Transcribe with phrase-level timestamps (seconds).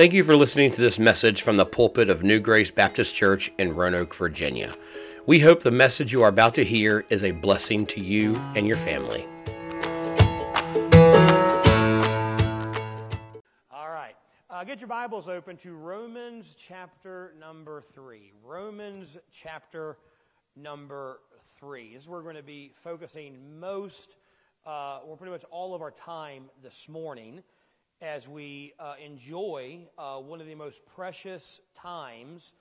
[0.00, 3.52] Thank you for listening to this message from the pulpit of New Grace Baptist Church
[3.58, 4.74] in Roanoke, Virginia.
[5.26, 8.66] We hope the message you are about to hear is a blessing to you and
[8.66, 9.26] your family.
[13.70, 14.14] All right.
[14.48, 18.32] Uh, get your Bibles open to Romans chapter number 3.
[18.42, 19.98] Romans chapter
[20.56, 21.20] number
[21.58, 21.92] 3.
[21.92, 24.16] This is where we're going to be focusing most,
[24.66, 27.42] uh, or pretty much all of our time this morning
[28.00, 32.54] as we uh, enjoy uh, one of the most precious times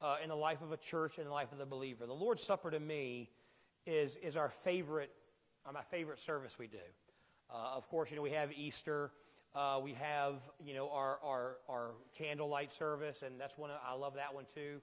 [0.00, 2.06] uh, in the life of a church and the life of the believer.
[2.06, 3.30] The Lord's Supper to me
[3.86, 5.10] is, is our favorite,
[5.66, 6.78] uh, my favorite service we do.
[7.52, 9.10] Uh, of course, you know, we have Easter.
[9.54, 14.14] Uh, we have, you know, our, our, our candlelight service, and that's one, I love
[14.14, 14.80] that one too.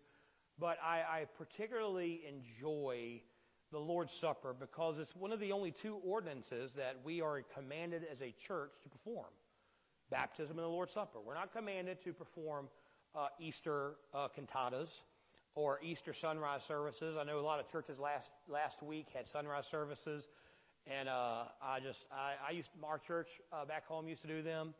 [0.60, 3.22] But I, I particularly enjoy
[3.72, 8.04] the Lord's Supper because it's one of the only two ordinances that we are commanded
[8.12, 9.28] as a church to perform
[10.12, 11.20] baptism and the Lord's Supper.
[11.26, 12.68] We're not commanded to perform
[13.16, 15.00] uh, Easter uh, cantatas
[15.56, 17.18] or Easter sunrise services.
[17.20, 20.30] I know a lot of churches last last week had sunrise services,
[20.86, 24.42] and uh, I just I, I, used our church uh, back home used to do
[24.42, 24.74] them,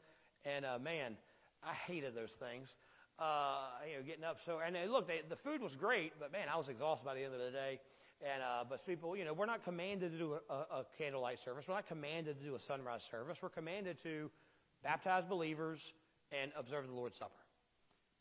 [0.46, 1.18] and uh, man,
[1.64, 2.76] I hated those things.
[3.20, 6.48] Uh, you know, getting up so and look, they, the food was great, but man,
[6.52, 7.80] I was exhausted by the end of the day.
[8.22, 11.68] And but people, you know, we're not commanded to do a, a candlelight service.
[11.68, 13.40] We're not commanded to do a sunrise service.
[13.42, 14.30] We're commanded to
[14.84, 15.94] baptize believers,
[16.32, 17.32] and observe the Lord's Supper.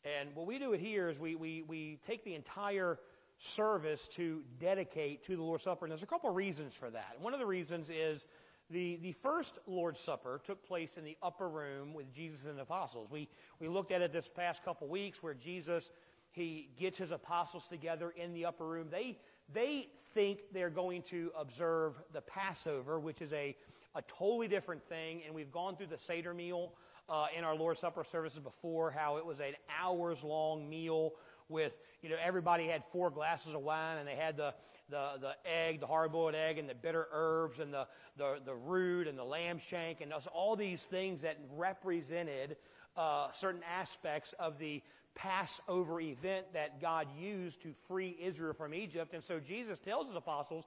[0.03, 2.99] And what we do it here is we, we, we take the entire
[3.37, 5.85] service to dedicate to the Lord's Supper.
[5.85, 7.17] And there's a couple of reasons for that.
[7.19, 8.25] One of the reasons is
[8.69, 12.63] the, the first Lord's Supper took place in the upper room with Jesus and the
[12.63, 13.09] apostles.
[13.11, 15.91] We, we looked at it this past couple weeks where Jesus
[16.31, 18.87] he gets his apostles together in the upper room.
[18.89, 19.19] They,
[19.53, 23.55] they think they're going to observe the Passover, which is a
[23.95, 25.21] a totally different thing.
[25.25, 26.73] And we've gone through the Seder meal
[27.09, 31.13] uh, in our Lord's Supper services before, how it was an hours long meal
[31.49, 34.53] with, you know, everybody had four glasses of wine and they had the,
[34.89, 37.87] the, the egg, the hard boiled egg, and the bitter herbs, and the,
[38.17, 42.55] the, the root, and the lamb shank, and all these things that represented
[42.95, 44.81] uh, certain aspects of the
[45.15, 49.13] Passover event that God used to free Israel from Egypt.
[49.13, 50.65] And so Jesus tells his apostles,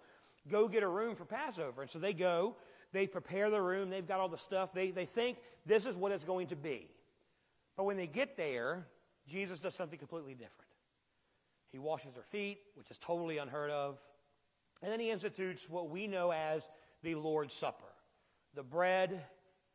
[0.50, 1.82] go get a room for Passover.
[1.82, 2.56] And so they go,
[2.94, 4.72] they prepare the room, they've got all the stuff.
[4.72, 6.88] They, they think this is what it's going to be.
[7.76, 8.86] But when they get there,
[9.28, 10.70] Jesus does something completely different.
[11.72, 13.98] He washes their feet, which is totally unheard of.
[14.80, 16.68] And then he institutes what we know as
[17.02, 17.84] the Lord's Supper
[18.54, 19.24] the bread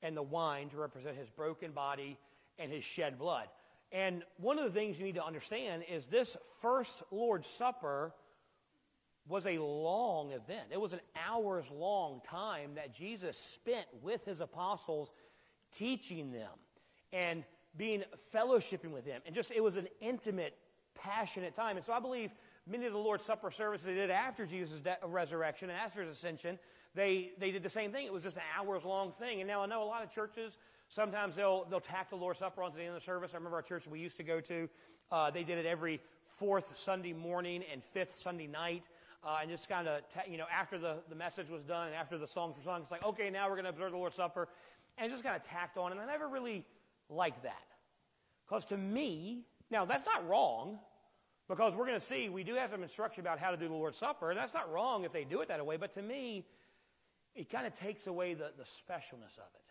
[0.01, 2.17] and the wine to represent his broken body
[2.57, 3.49] and his shed blood.
[3.91, 8.13] And one of the things you need to understand is this first Lord's Supper
[9.29, 10.67] was a long event.
[10.71, 15.13] It was an hours long time that Jesus spent with his apostles
[15.71, 16.49] teaching them
[17.13, 17.43] and
[17.77, 18.03] being
[18.33, 19.21] fellowshipping with them.
[19.25, 20.57] And just it was an intimate,
[20.95, 21.77] passionate time.
[21.77, 22.31] And so I believe
[22.67, 26.15] many of the Lord's Supper services they did after Jesus' de- resurrection and after his
[26.15, 26.57] ascension,
[26.95, 28.07] they, they did the same thing.
[28.07, 29.41] It was just an hours long thing.
[29.41, 30.57] And now I know a lot of churches,
[30.87, 33.35] sometimes they'll, they'll tack the Lord's Supper onto the end of the service.
[33.35, 34.67] I remember our church we used to go to,
[35.11, 38.83] uh, they did it every fourth Sunday morning and fifth Sunday night
[39.23, 42.17] uh, and just kind of, you know, after the, the message was done and after
[42.17, 44.47] the songs were sung, it's like, okay, now we're going to observe the Lord's Supper.
[44.97, 45.91] And just kind of tacked on.
[45.91, 46.65] And I never really
[47.09, 47.67] liked that.
[48.47, 50.79] Because to me, now that's not wrong,
[51.47, 53.73] because we're going to see we do have some instruction about how to do the
[53.73, 54.29] Lord's Supper.
[54.29, 55.77] And that's not wrong if they do it that way.
[55.77, 56.45] But to me,
[57.35, 59.69] it kind of takes away the, the specialness of it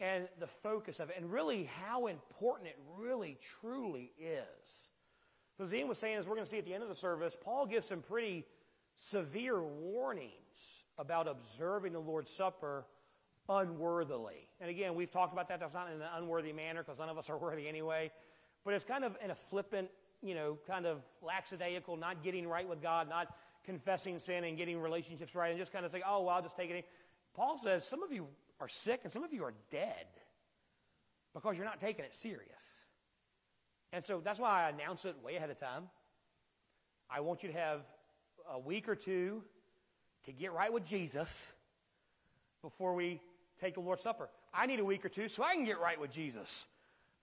[0.00, 4.89] and the focus of it, and really how important it really, truly is.
[5.60, 7.36] So Ian was saying, as we're going to see at the end of the service,
[7.38, 8.46] Paul gives some pretty
[8.96, 12.86] severe warnings about observing the Lord's Supper
[13.46, 14.48] unworthily.
[14.58, 15.60] And again, we've talked about that.
[15.60, 18.10] That's not in an unworthy manner because none of us are worthy anyway.
[18.64, 19.90] But it's kind of in a flippant,
[20.22, 24.80] you know, kind of lackadaisical, not getting right with God, not confessing sin and getting
[24.80, 26.82] relationships right, and just kind of saying, oh, well, I'll just take it in.
[27.34, 28.26] Paul says some of you
[28.60, 30.06] are sick and some of you are dead
[31.34, 32.79] because you're not taking it serious.
[33.92, 35.84] And so that's why I announce it way ahead of time.
[37.10, 37.80] I want you to have
[38.52, 39.42] a week or two
[40.24, 41.50] to get right with Jesus
[42.62, 43.20] before we
[43.60, 44.28] take the Lord's Supper.
[44.54, 46.66] I need a week or two so I can get right with Jesus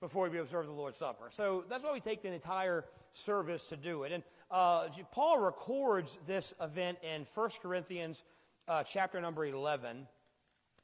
[0.01, 1.27] before we observe the Lord's Supper.
[1.29, 4.11] So that's why we take the entire service to do it.
[4.11, 8.23] And uh, Paul records this event in 1 Corinthians
[8.67, 10.05] uh, chapter number 11.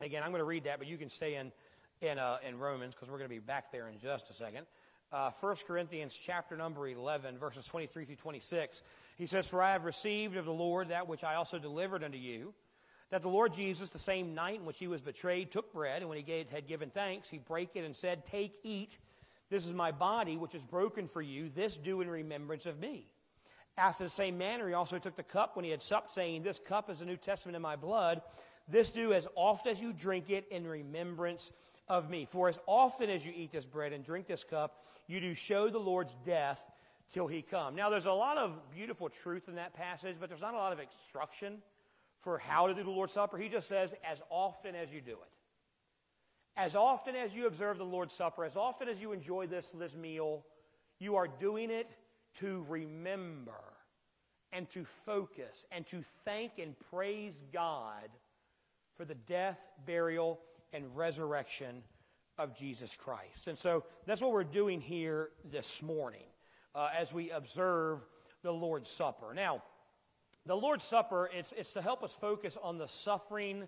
[0.02, 1.52] Again, I'm going to read that, but you can stay in,
[2.02, 4.66] in, uh, in Romans because we're going to be back there in just a second
[5.14, 8.82] uh, 1 Corinthians chapter number 11, verses 23 through 26.
[9.16, 12.18] He says, For I have received of the Lord that which I also delivered unto
[12.18, 12.54] you,
[13.12, 16.10] that the Lord Jesus, the same night in which he was betrayed, took bread, and
[16.10, 18.98] when he gave, had given thanks, he brake it and said, Take, eat.
[19.52, 21.48] This is my body, which is broken for you.
[21.48, 23.06] This do in remembrance of me.
[23.78, 26.58] After the same manner, he also took the cup when he had supped, saying, This
[26.58, 28.24] cup is the New Testament in my blood.
[28.68, 31.52] This do as oft as you drink it in remembrance
[31.88, 32.26] of me.
[32.26, 35.70] For as often as you eat this bread and drink this cup, you do show
[35.70, 36.64] the Lord's death
[37.10, 37.76] till he come.
[37.76, 40.74] Now, there's a lot of beautiful truth in that passage, but there's not a lot
[40.74, 41.58] of instruction
[42.20, 43.38] for how to do the Lord's Supper.
[43.38, 45.30] He just says, as often as you do it.
[46.56, 49.96] As often as you observe the Lord's Supper, as often as you enjoy this, this
[49.96, 50.46] meal,
[51.00, 51.90] you are doing it
[52.36, 53.62] to remember
[54.52, 58.08] and to focus and to thank and praise God
[58.96, 60.40] for the death, burial,
[60.74, 61.84] and resurrection
[62.38, 63.48] of Jesus Christ.
[63.48, 66.26] And so that's what we're doing here this morning
[66.74, 68.00] uh, as we observe
[68.42, 69.34] the Lord's Supper.
[69.34, 69.64] Now,
[70.46, 73.68] the Lord's Supper, it's, it's to help us focus on the suffering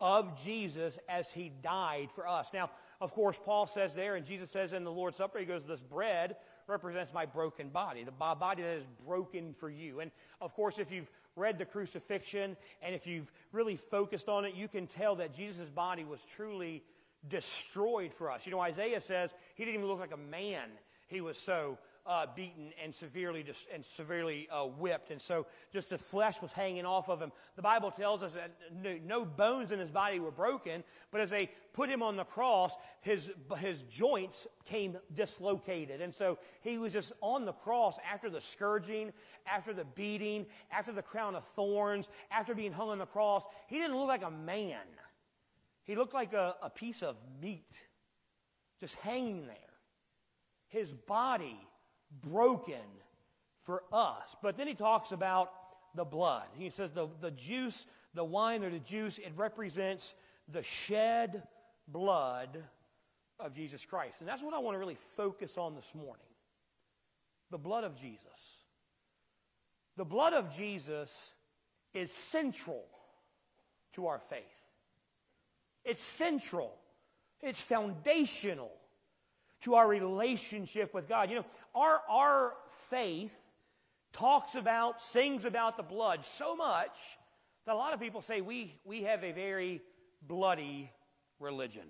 [0.00, 2.52] of Jesus as he died for us.
[2.52, 2.70] Now,
[3.00, 5.82] of course, Paul says there, and Jesus says in the Lord's Supper, he goes, This
[5.82, 6.36] bread
[6.68, 10.00] represents my broken body, the body that is broken for you.
[10.00, 10.10] And
[10.40, 14.68] of course, if you've read the crucifixion and if you've really focused on it, you
[14.68, 16.82] can tell that Jesus' body was truly
[17.28, 18.46] destroyed for us.
[18.46, 20.68] You know, Isaiah says he didn't even look like a man,
[21.08, 25.90] he was so uh, beaten and severely dis- and severely uh, whipped, and so just
[25.90, 27.30] the flesh was hanging off of him.
[27.54, 28.50] The Bible tells us that
[28.82, 30.82] no, no, bones in his body were broken,
[31.12, 36.38] but as they put him on the cross, his his joints came dislocated, and so
[36.60, 39.12] he was just on the cross after the scourging,
[39.46, 43.46] after the beating, after the crown of thorns, after being hung on the cross.
[43.68, 44.76] He didn't look like a man.
[45.84, 47.84] He looked like a, a piece of meat,
[48.80, 49.56] just hanging there.
[50.68, 51.58] His body
[52.20, 52.74] broken
[53.60, 54.36] for us.
[54.42, 55.52] But then he talks about
[55.94, 56.46] the blood.
[56.56, 60.14] He says the, the juice, the wine or the juice, it represents
[60.48, 61.42] the shed
[61.88, 62.62] blood
[63.38, 64.20] of Jesus Christ.
[64.20, 66.26] And that's what I want to really focus on this morning
[67.50, 68.56] the blood of Jesus.
[69.98, 71.34] The blood of Jesus
[71.92, 72.86] is central
[73.92, 74.40] to our faith.
[75.84, 76.74] It's central.
[77.42, 78.72] It's foundational
[79.62, 81.30] to our relationship with God.
[81.30, 81.44] You know,
[81.74, 83.36] our, our faith
[84.12, 86.98] talks about, sings about the blood so much
[87.66, 89.80] that a lot of people say we, we have a very
[90.26, 90.90] bloody
[91.38, 91.84] religion.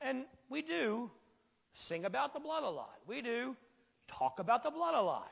[0.00, 1.10] And we do
[1.72, 2.98] sing about the blood a lot.
[3.06, 3.56] We do
[4.06, 5.30] talk about the blood a lot.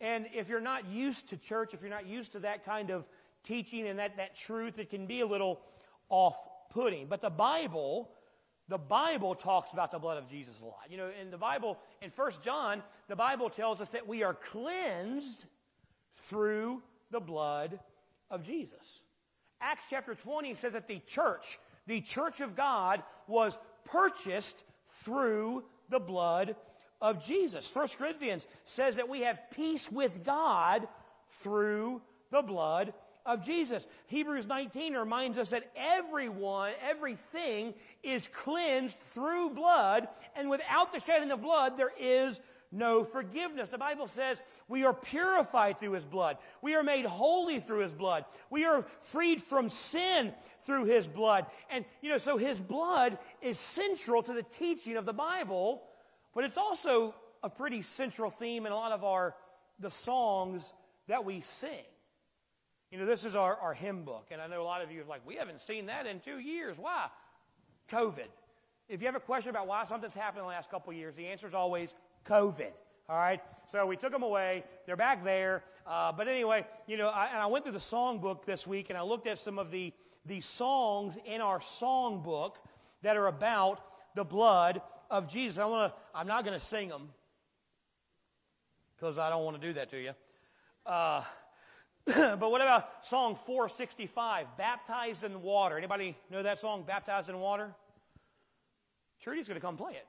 [0.00, 3.06] And if you're not used to church, if you're not used to that kind of
[3.42, 5.60] teaching and that, that truth, it can be a little
[6.08, 6.36] off
[6.70, 7.06] putting.
[7.06, 8.10] But the Bible
[8.68, 10.86] the Bible talks about the blood of Jesus a lot.
[10.90, 14.34] You know, in the Bible, in First John, the Bible tells us that we are
[14.34, 15.46] cleansed
[16.28, 17.78] through the blood
[18.30, 19.02] of Jesus.
[19.60, 26.00] Acts chapter 20 says that the church, the church of God, was purchased through the
[26.00, 26.56] blood
[27.00, 27.70] of Jesus.
[27.70, 30.88] First Corinthians says that we have peace with God
[31.40, 32.92] through the blood
[33.26, 33.86] of Jesus.
[34.06, 41.30] Hebrews 19 reminds us that everyone, everything is cleansed through blood, and without the shedding
[41.30, 42.40] of blood, there is
[42.72, 43.68] no forgiveness.
[43.68, 46.38] The Bible says we are purified through his blood.
[46.62, 48.24] We are made holy through his blood.
[48.50, 50.32] We are freed from sin
[50.62, 51.46] through his blood.
[51.70, 55.82] And, you know, so his blood is central to the teaching of the Bible,
[56.34, 59.34] but it's also a pretty central theme in a lot of our,
[59.78, 60.74] the songs
[61.08, 61.84] that we sing.
[62.90, 65.02] You know, this is our, our hymn book, and I know a lot of you
[65.02, 66.78] are like, we haven't seen that in two years.
[66.78, 67.08] Why?
[67.90, 68.28] COVID.
[68.88, 71.26] If you have a question about why something's happened in the last couple years, the
[71.26, 72.70] answer is always COVID.
[73.08, 74.64] All right, so we took them away.
[74.84, 75.62] They're back there.
[75.86, 78.90] Uh, but anyway, you know, I, and I went through the song book this week
[78.90, 79.92] and I looked at some of the,
[80.24, 82.58] the songs in our song book
[83.02, 83.80] that are about
[84.16, 85.58] the blood of Jesus.
[85.58, 85.98] I want to.
[86.14, 87.10] I'm not going to sing them
[88.96, 90.10] because I don't want to do that to you.
[90.84, 91.22] Uh,
[92.14, 95.76] but what about song 465, Baptized in Water?
[95.76, 97.74] Anybody know that song, Baptized in Water?
[99.20, 100.06] Trudy's going to come play it.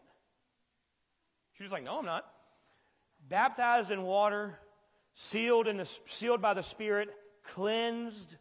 [1.53, 2.25] She's like, no, I'm not.
[3.27, 4.59] Baptized in water,
[5.13, 7.09] sealed, in the, sealed by the Spirit,
[7.43, 8.35] cleansed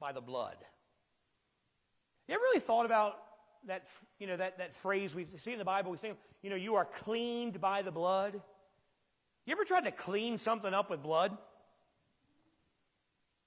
[0.00, 0.56] by the blood.
[2.28, 3.16] You ever really thought about
[3.66, 3.86] that,
[4.18, 5.90] you know, that, that phrase we see in the Bible?
[5.90, 8.40] We say, you know, you are cleaned by the blood.
[9.44, 11.36] You ever tried to clean something up with blood?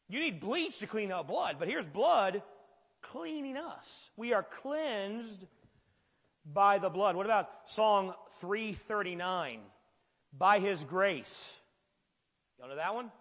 [0.09, 2.41] You need bleach to clean out blood, but here's blood
[3.01, 4.09] cleaning us.
[4.15, 5.45] We are cleansed
[6.45, 7.15] by the blood.
[7.15, 9.59] What about Song 339?
[10.37, 11.55] By his grace.
[12.61, 13.11] You know that one?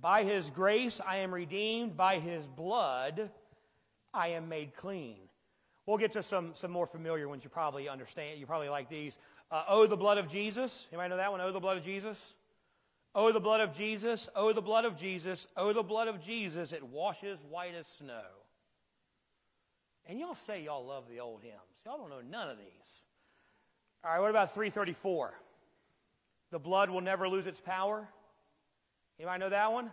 [0.00, 3.30] By his grace I am redeemed, by his blood
[4.14, 5.16] I am made clean.
[5.86, 8.38] We'll get to some, some more familiar ones you probably understand.
[8.38, 9.18] You probably like these.
[9.50, 10.88] Uh, oh, the blood of Jesus.
[10.92, 11.40] Anybody know that one?
[11.40, 12.34] Oh, the blood of Jesus.
[13.14, 14.28] Oh, the blood of Jesus.
[14.36, 15.46] Oh, the blood of Jesus.
[15.56, 16.72] Oh, the blood of Jesus.
[16.72, 18.22] It washes white as snow.
[20.06, 21.82] And y'all say y'all love the old hymns.
[21.84, 23.02] Y'all don't know none of these.
[24.04, 25.34] All right, what about 334?
[26.50, 28.08] The blood will never lose its power.
[29.18, 29.90] Anybody know that one?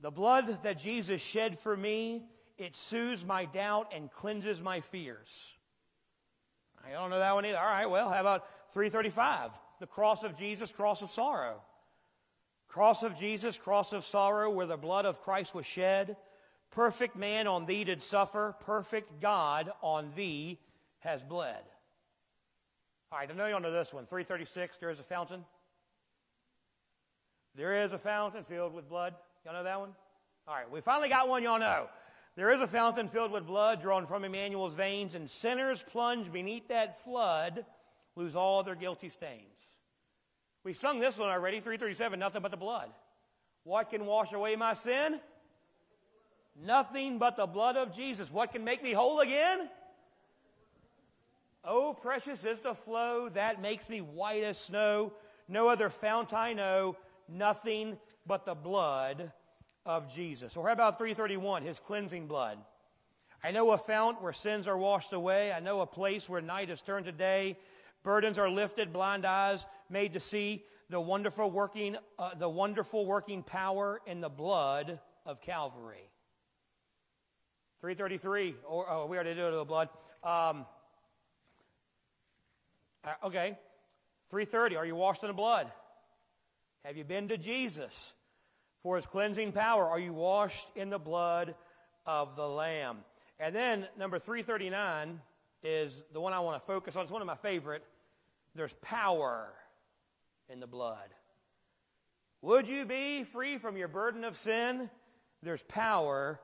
[0.00, 2.24] The blood that Jesus shed for me,
[2.56, 5.54] it soothes my doubt and cleanses my fears.
[6.86, 7.58] I don't know that one either.
[7.58, 9.50] All right, well, how about 335?
[9.80, 11.62] The cross of Jesus, cross of sorrow.
[12.68, 16.16] Cross of Jesus, cross of sorrow, where the blood of Christ was shed.
[16.70, 20.58] Perfect man on thee did suffer, perfect God on thee
[21.00, 21.62] has bled.
[23.10, 24.04] All right, I know you all know this one.
[24.04, 25.44] 336, there is a fountain.
[27.54, 29.14] There is a fountain filled with blood.
[29.44, 29.94] Y'all know that one?
[30.46, 31.88] All right, we finally got one y'all know.
[32.36, 36.68] There is a fountain filled with blood drawn from Emmanuel's veins, and sinners plunge beneath
[36.68, 37.64] that flood
[38.14, 39.77] lose all their guilty stains.
[40.64, 42.90] We sung this one already, 337, nothing but the blood.
[43.64, 45.20] What can wash away my sin?
[46.64, 48.32] Nothing but the blood of Jesus.
[48.32, 49.68] What can make me whole again?
[51.64, 55.12] Oh, precious is the flow that makes me white as snow.
[55.48, 56.96] No other fount I know,
[57.28, 59.32] nothing but the blood
[59.86, 60.56] of Jesus.
[60.56, 62.58] Or how about 331, his cleansing blood?
[63.42, 65.52] I know a fount where sins are washed away.
[65.52, 67.56] I know a place where night is turned to day.
[68.02, 73.42] Burdens are lifted, blind eyes made to see the wonderful working, uh, the wonderful working
[73.42, 76.10] power in the blood of Calvary.
[77.80, 79.88] 333, or oh, we already did the blood.
[80.24, 80.66] Um,
[83.04, 83.56] uh, okay.
[84.30, 85.70] 330, are you washed in the blood?
[86.84, 88.14] Have you been to Jesus
[88.82, 89.86] for his cleansing power?
[89.86, 91.54] Are you washed in the blood
[92.04, 92.98] of the Lamb?
[93.38, 95.20] And then number 339
[95.62, 97.02] is the one I want to focus on.
[97.02, 97.84] It's one of my favorite.
[98.54, 99.52] There's power
[100.48, 101.08] in the blood.
[102.42, 104.88] Would you be free from your burden of sin?
[105.42, 106.40] There's power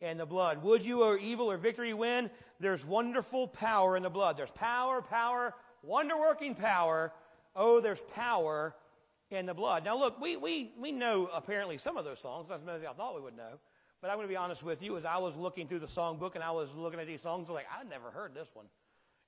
[0.00, 0.62] in the blood.
[0.62, 2.30] Would you or evil or victory win?
[2.60, 4.36] There's wonderful power in the blood.
[4.36, 7.12] There's power, power, wonder working power.
[7.54, 8.74] Oh, there's power
[9.30, 9.84] in the blood.
[9.84, 12.92] Now, look, we, we, we know apparently some of those songs, as many as I
[12.92, 13.58] thought we would know.
[14.04, 16.34] But I'm going to be honest with you, as I was looking through the songbook
[16.34, 18.66] and I was looking at these songs, I'm like, I never heard this one.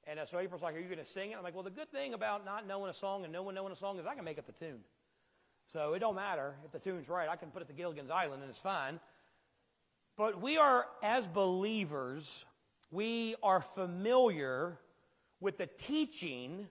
[0.04, 1.38] And uh, so April's like, Are you going to sing it?
[1.38, 3.72] I'm like, Well, the good thing about not knowing a song and no one knowing
[3.72, 4.80] a song is I can make up the tune.
[5.66, 7.26] So it don't matter if the tune's right.
[7.26, 9.00] I can put it to Gilligan's Island and it's fine.
[10.14, 12.44] But we are, as believers,
[12.90, 14.78] we are familiar
[15.40, 16.66] with the teaching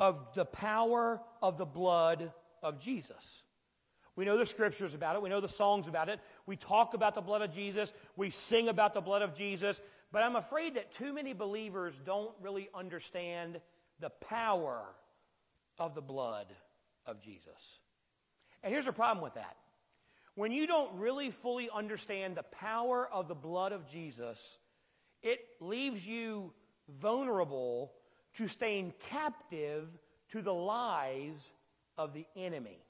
[0.00, 3.44] of the power of the blood of Jesus.
[4.16, 5.22] We know the scriptures about it.
[5.22, 6.20] We know the songs about it.
[6.46, 7.92] We talk about the blood of Jesus.
[8.16, 9.82] We sing about the blood of Jesus.
[10.10, 13.60] But I'm afraid that too many believers don't really understand
[14.00, 14.82] the power
[15.78, 16.46] of the blood
[17.04, 17.78] of Jesus.
[18.62, 19.56] And here's the problem with that.
[20.34, 24.58] When you don't really fully understand the power of the blood of Jesus,
[25.22, 26.52] it leaves you
[26.88, 27.92] vulnerable
[28.34, 31.52] to staying captive to the lies
[31.98, 32.85] of the enemy.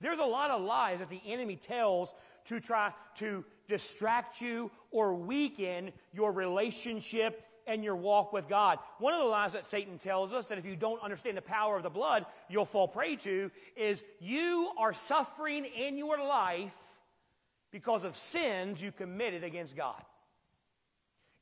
[0.00, 2.14] There's a lot of lies that the enemy tells
[2.46, 8.78] to try to distract you or weaken your relationship and your walk with God.
[8.98, 11.76] One of the lies that Satan tells us that if you don't understand the power
[11.76, 17.00] of the blood, you'll fall prey to is you are suffering in your life
[17.72, 20.00] because of sins you committed against God.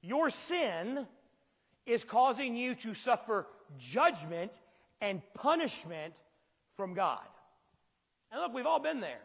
[0.00, 1.06] Your sin
[1.87, 3.46] is causing you to suffer
[3.78, 4.58] judgment
[5.00, 6.14] and punishment
[6.70, 7.26] from God.
[8.35, 9.21] And look, we've all been there.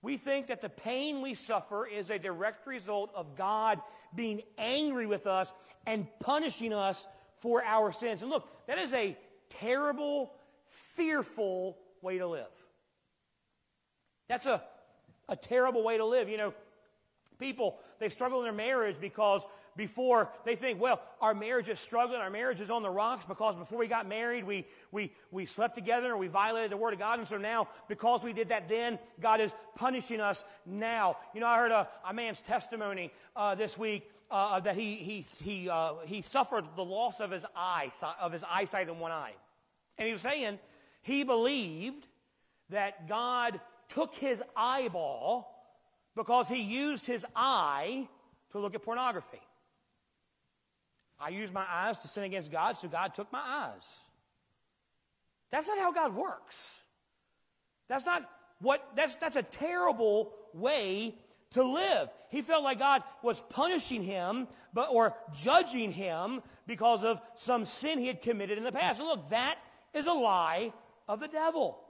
[0.00, 3.82] We think that the pain we suffer is a direct result of God
[4.14, 5.52] being angry with us
[5.86, 7.06] and punishing us
[7.36, 8.22] for our sins.
[8.22, 9.14] And look, that is a
[9.50, 10.32] terrible,
[10.64, 12.46] fearful way to live.
[14.26, 14.62] That's a,
[15.28, 16.30] a terrible way to live.
[16.30, 16.54] You know,
[17.38, 22.20] people, they struggle in their marriage because before they think, well, our marriage is struggling,
[22.20, 25.74] our marriage is on the rocks because before we got married, we, we, we slept
[25.74, 27.18] together and we violated the Word of God.
[27.18, 31.16] And so now, because we did that then, God is punishing us now.
[31.34, 35.20] You know, I heard a, a man's testimony uh, this week uh, that he, he,
[35.42, 39.32] he, uh, he suffered the loss of his, eye, of his eyesight in one eye.
[39.98, 40.58] And he was saying
[41.02, 42.06] he believed
[42.70, 45.48] that God took his eyeball
[46.14, 48.08] because he used his eye
[48.52, 49.40] to look at pornography.
[51.20, 54.00] I used my eyes to sin against God, so God took my eyes.
[55.50, 56.80] That's not how God works.
[57.88, 58.28] That's not
[58.60, 61.14] what, that's, that's a terrible way
[61.52, 62.08] to live.
[62.28, 67.98] He felt like God was punishing him but, or judging him because of some sin
[67.98, 69.00] he had committed in the past.
[69.00, 69.58] And look, that
[69.92, 70.72] is a lie
[71.08, 71.80] of the devil.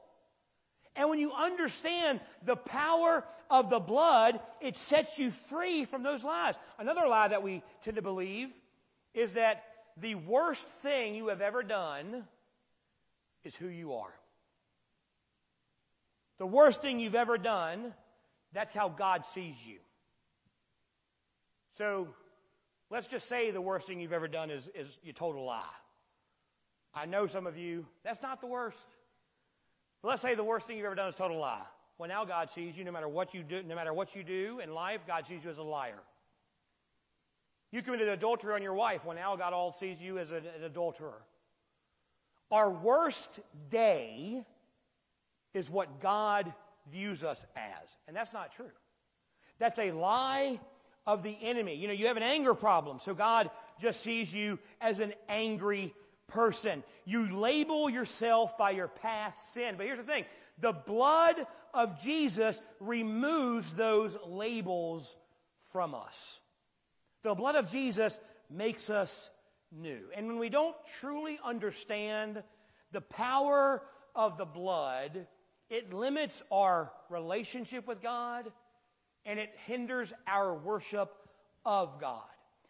[0.96, 6.24] And when you understand the power of the blood, it sets you free from those
[6.24, 6.58] lies.
[6.78, 8.50] Another lie that we tend to believe
[9.14, 9.64] is that
[9.96, 12.24] the worst thing you have ever done
[13.44, 14.14] is who you are.
[16.38, 17.92] The worst thing you've ever done,
[18.52, 19.78] that's how God sees you.
[21.72, 22.08] So
[22.90, 25.62] let's just say the worst thing you've ever done is, is you told a lie.
[26.94, 28.88] I know some of you, that's not the worst.
[30.02, 31.62] But let's say the worst thing you've ever done is total lie.
[31.98, 34.60] Well, now God sees you no matter what you do, no matter what you do
[34.60, 36.00] in life, God sees you as a liar.
[37.72, 39.04] You committed adultery on your wife.
[39.04, 41.22] when now God all sees you as an, an adulterer.
[42.50, 44.44] Our worst day
[45.54, 46.52] is what God
[46.90, 47.96] views us as.
[48.08, 48.70] And that's not true.
[49.58, 50.58] That's a lie
[51.06, 51.74] of the enemy.
[51.74, 53.50] You know, you have an anger problem, so God
[53.80, 55.94] just sees you as an angry
[56.26, 56.82] person.
[57.04, 59.74] You label yourself by your past sin.
[59.76, 60.24] But here's the thing
[60.58, 61.36] the blood
[61.72, 65.16] of Jesus removes those labels
[65.72, 66.39] from us.
[67.22, 69.30] The blood of Jesus makes us
[69.72, 70.08] new.
[70.16, 72.42] And when we don't truly understand
[72.92, 73.82] the power
[74.14, 75.26] of the blood,
[75.68, 78.50] it limits our relationship with God
[79.24, 81.14] and it hinders our worship
[81.64, 82.22] of God.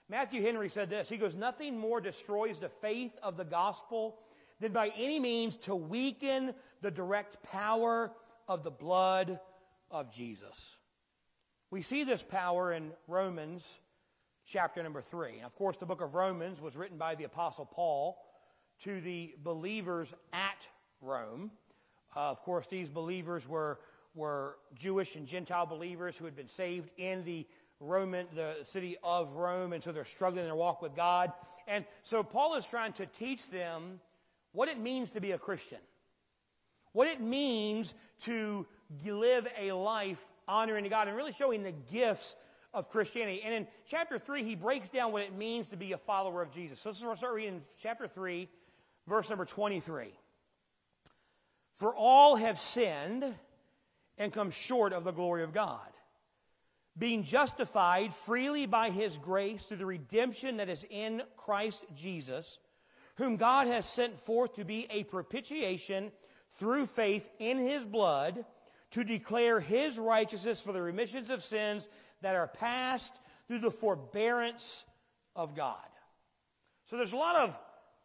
[0.08, 4.18] Matthew Henry said this He goes, Nothing more destroys the faith of the gospel
[4.58, 6.52] than by any means to weaken
[6.82, 8.12] the direct power
[8.48, 9.38] of the blood
[9.90, 10.76] of Jesus.
[11.70, 13.78] We see this power in Romans
[14.50, 15.36] chapter number 3.
[15.36, 18.18] And of course, the book of Romans was written by the Apostle Paul
[18.80, 20.66] to the believers at
[21.00, 21.52] Rome.
[22.16, 23.78] Uh, of course, these believers were,
[24.14, 27.46] were Jewish and Gentile believers who had been saved in the
[27.78, 31.32] Roman, the city of Rome, and so they're struggling in their walk with God.
[31.68, 34.00] And so Paul is trying to teach them
[34.52, 35.78] what it means to be a Christian,
[36.92, 38.66] what it means to
[39.06, 42.34] live a life honoring God, and really showing the gifts
[42.72, 43.42] of Christianity.
[43.44, 46.52] And in chapter 3, he breaks down what it means to be a follower of
[46.52, 46.80] Jesus.
[46.80, 48.48] So let's start reading chapter 3,
[49.06, 50.08] verse number 23.
[51.74, 53.24] For all have sinned
[54.18, 55.80] and come short of the glory of God
[56.98, 62.58] being justified freely by his grace through the redemption that is in Christ Jesus,
[63.16, 66.12] whom God has sent forth to be a propitiation
[66.52, 68.44] through faith in his blood,
[68.90, 71.88] to declare his righteousness for the remissions of sins
[72.22, 73.14] that are passed
[73.48, 74.84] through the forbearance
[75.34, 75.76] of God.
[76.84, 77.56] So there's a lot of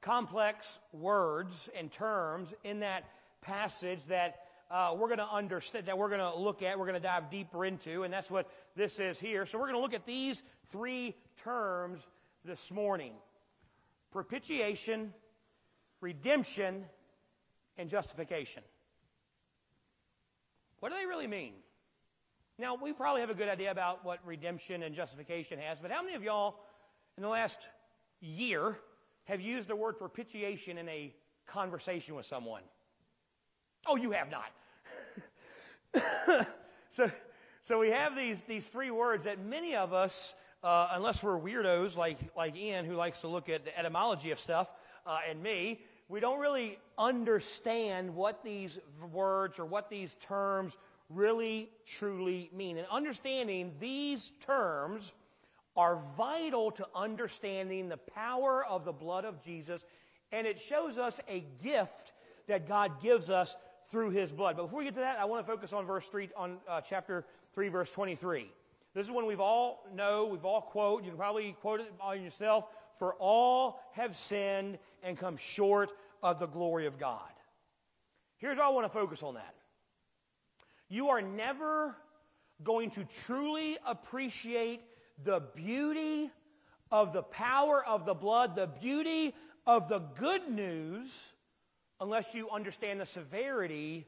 [0.02, 3.04] complex words and terms in that
[3.42, 7.00] passage that uh, we're going to understand, that we're going to look at, we're going
[7.00, 9.46] to dive deeper into, and that's what this is here.
[9.46, 12.10] So we're going to look at these three terms
[12.44, 13.14] this morning
[14.12, 15.14] propitiation,
[16.00, 16.86] redemption,
[17.78, 18.64] and justification.
[20.80, 21.54] What do they really mean?
[22.58, 26.02] Now, we probably have a good idea about what redemption and justification has, but how
[26.02, 26.56] many of y'all
[27.18, 27.68] in the last
[28.22, 28.78] year
[29.26, 31.14] have used the word propitiation in a
[31.48, 32.62] conversation with someone?
[33.86, 34.52] Oh, you have not.
[36.90, 37.12] so,
[37.62, 41.98] so we have these, these three words that many of us, uh, unless we're weirdos
[41.98, 44.74] like, like Ian, who likes to look at the etymology of stuff,
[45.06, 48.80] uh, and me, we don't really understand what these
[49.12, 50.78] words or what these terms
[51.10, 52.78] really truly mean.
[52.78, 55.14] And understanding these terms
[55.76, 59.86] are vital to understanding the power of the blood of Jesus,
[60.32, 62.14] and it shows us a gift
[62.48, 64.56] that God gives us through his blood.
[64.56, 66.82] But before we get to that, I want to focus on verse 3, on uh,
[66.82, 68.52] chapter 3, verse 23.
[68.94, 71.04] This is one we've all know, we've all quote.
[71.04, 72.66] You can probably quote it on yourself.
[72.98, 75.92] For all have sinned and come short
[76.24, 77.20] of the glory of God.
[78.38, 79.54] Here's how I want to focus on that.
[80.90, 81.96] You are never
[82.64, 84.82] going to truly appreciate
[85.24, 86.30] the beauty
[86.92, 89.34] of the power of the blood, the beauty
[89.66, 91.34] of the good news
[92.00, 94.06] unless you understand the severity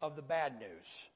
[0.00, 1.08] of the bad news.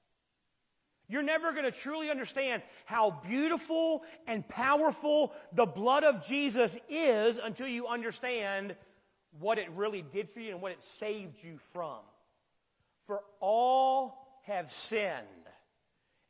[1.09, 7.39] You're never going to truly understand how beautiful and powerful the blood of Jesus is
[7.39, 8.75] until you understand
[9.39, 11.99] what it really did for you and what it saved you from.
[13.05, 15.27] For all have sinned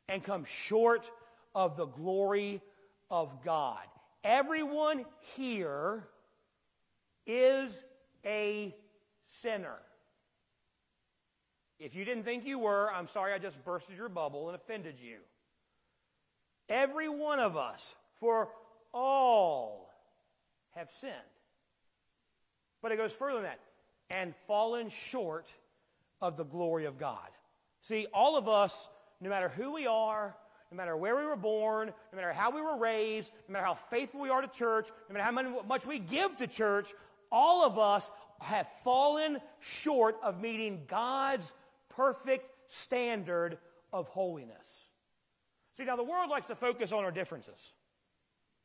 [0.09, 1.09] and come short
[1.53, 2.61] of the glory
[3.09, 3.83] of God.
[4.23, 6.07] Everyone here
[7.25, 7.83] is
[8.25, 8.75] a
[9.21, 9.77] sinner.
[11.79, 14.99] If you didn't think you were, I'm sorry I just bursted your bubble and offended
[14.99, 15.17] you.
[16.69, 18.49] Every one of us, for
[18.93, 19.93] all
[20.71, 21.13] have sinned.
[22.81, 23.59] But it goes further than that
[24.09, 25.53] and fallen short
[26.21, 27.29] of the glory of God.
[27.81, 28.89] See, all of us,
[29.21, 30.35] no matter who we are,
[30.71, 33.73] no matter where we were born, no matter how we were raised, no matter how
[33.73, 36.93] faithful we are to church, no matter how much we give to church,
[37.31, 38.11] all of us
[38.41, 41.53] have fallen short of meeting God's
[41.89, 43.57] perfect standard
[43.93, 44.89] of holiness.
[45.71, 47.73] See, now the world likes to focus on our differences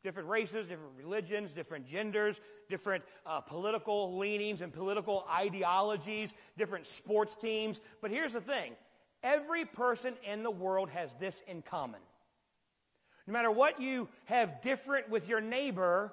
[0.03, 7.37] different races, different religions, different genders, different uh, political leanings and political ideologies, different sports
[7.37, 7.81] teams.
[8.01, 8.73] But here's the thing
[9.23, 12.01] every person in the world has this in common.
[13.27, 16.13] No matter what you have different with your neighbor,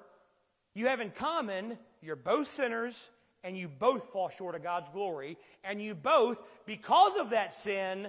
[0.74, 3.10] you have in common you're both sinners
[3.42, 8.08] and you both fall short of God's glory, and you both, because of that sin,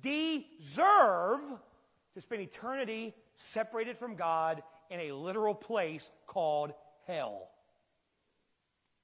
[0.00, 1.40] deserve
[2.14, 6.72] to spend eternity separated from God in a literal place called
[7.06, 7.48] hell.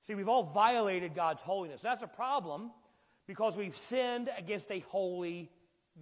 [0.01, 1.81] See, we've all violated God's holiness.
[1.81, 2.73] That's a problem
[3.29, 5.53] because we've sinned against a holy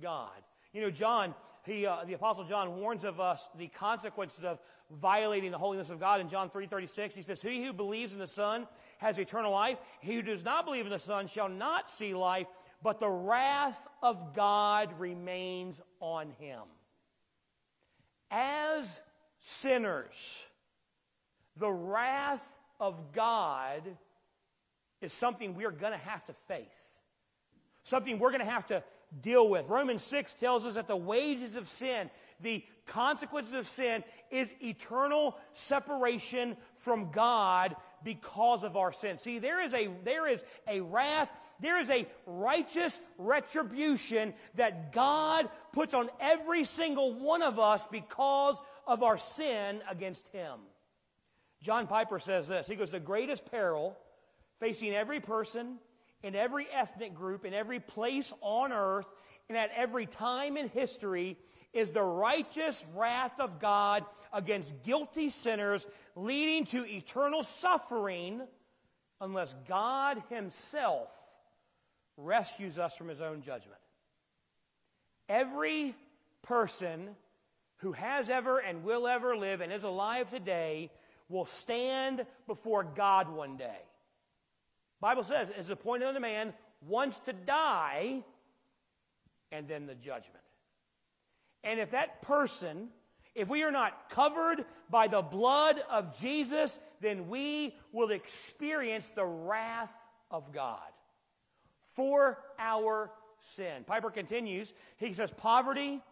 [0.00, 0.30] God.
[0.72, 1.34] You know, John,
[1.64, 4.60] he, uh, the Apostle John warns of us the consequences of
[4.90, 7.14] violating the holiness of God in John 3.36.
[7.14, 9.78] He says, He who believes in the Son has eternal life.
[10.00, 12.46] He who does not believe in the Son shall not see life,
[12.82, 16.62] but the wrath of God remains on him.
[18.30, 19.02] As
[19.40, 20.44] sinners.
[21.56, 23.82] The wrath of God
[25.00, 27.00] is something we are going to have to face,
[27.86, 28.82] something we're going to have to
[29.22, 29.68] deal with.
[29.68, 35.38] Romans 6 tells us that the wages of sin, the consequences of sin, is eternal
[35.52, 39.18] separation from God because of our sin.
[39.18, 45.48] See, there is a there is a wrath, there is a righteous retribution that God
[45.72, 50.58] puts on every single one of us because of our sin against him.
[51.62, 52.66] John Piper says this.
[52.66, 53.96] He goes, "The greatest peril
[54.58, 55.78] facing every person
[56.26, 59.14] in every ethnic group, in every place on earth,
[59.48, 61.36] and at every time in history
[61.72, 65.86] is the righteous wrath of God against guilty sinners,
[66.16, 68.42] leading to eternal suffering
[69.20, 71.16] unless God Himself
[72.16, 73.78] rescues us from His own judgment.
[75.28, 75.94] Every
[76.42, 77.10] person
[77.78, 80.90] who has ever and will ever live and is alive today
[81.28, 83.78] will stand before God one day.
[85.06, 86.52] Bible says it's appointed unto man
[86.84, 88.24] once to die
[89.52, 90.42] and then the judgment.
[91.62, 92.88] And if that person,
[93.32, 99.24] if we are not covered by the blood of Jesus, then we will experience the
[99.24, 99.96] wrath
[100.28, 100.90] of God
[101.84, 103.84] for our sin.
[103.86, 104.74] Piper continues.
[104.96, 106.02] He says, Poverty,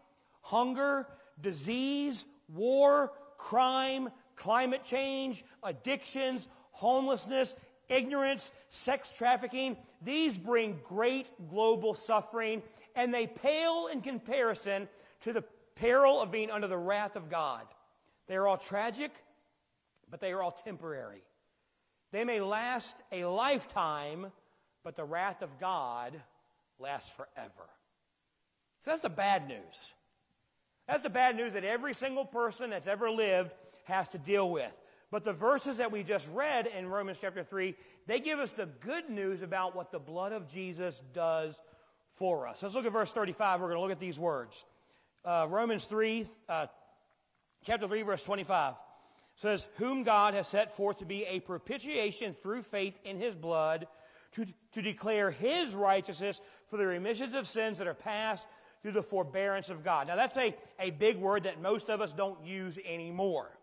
[0.40, 1.09] hunger,
[1.40, 7.57] disease, war, crime, climate change, addictions, homelessness,
[7.88, 12.62] ignorance, sex trafficking, these bring great global suffering,
[12.94, 14.88] and they pale in comparison
[15.20, 15.44] to the
[15.75, 17.66] peril of being under the wrath of God.
[18.27, 19.11] They are all tragic,
[20.11, 21.23] but they are all temporary.
[22.12, 24.31] They may last a lifetime,
[24.85, 26.20] but the wrath of God
[26.79, 27.68] lasts forever.
[28.81, 29.92] So that's the bad news.
[30.87, 33.53] That's the bad news that every single person that's ever lived
[33.85, 34.73] has to deal with.
[35.14, 37.77] But the verses that we just read in Romans chapter 3,
[38.09, 41.62] they give us the good news about what the blood of Jesus does
[42.14, 42.64] for us.
[42.64, 43.61] Let's look at verse 35.
[43.61, 44.66] We're going to look at these words.
[45.24, 46.66] Uh, Romans 3, uh,
[47.62, 48.74] chapter 3, verse 25
[49.37, 53.87] says, Whom God has set forth to be a propitiation through faith in his blood,
[54.33, 58.48] to, to declare his righteousness for the remissions of sins that are past
[58.83, 60.09] through the forbearance of God.
[60.09, 63.57] Now, that's a, a big word that most of us don't use anymore.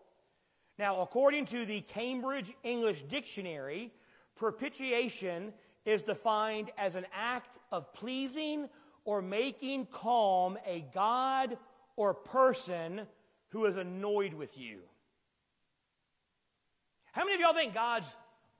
[0.82, 3.92] Now, according to the Cambridge English Dictionary,
[4.34, 5.52] propitiation
[5.84, 8.68] is defined as an act of pleasing
[9.04, 11.56] or making calm a God
[11.94, 13.02] or person
[13.50, 14.80] who is annoyed with you.
[17.12, 18.16] How many of y'all think God's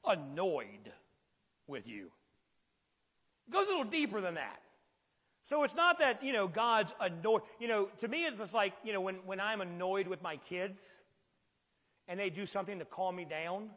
[0.06, 0.92] annoyed
[1.66, 2.08] with you?
[3.48, 4.61] It goes a little deeper than that.
[5.42, 7.42] So it's not that, you know, God's annoyed.
[7.58, 10.37] You know, to me, it's just like, you know, when, when I'm annoyed with my
[10.37, 10.98] kids
[12.08, 13.70] and they do something to calm me down,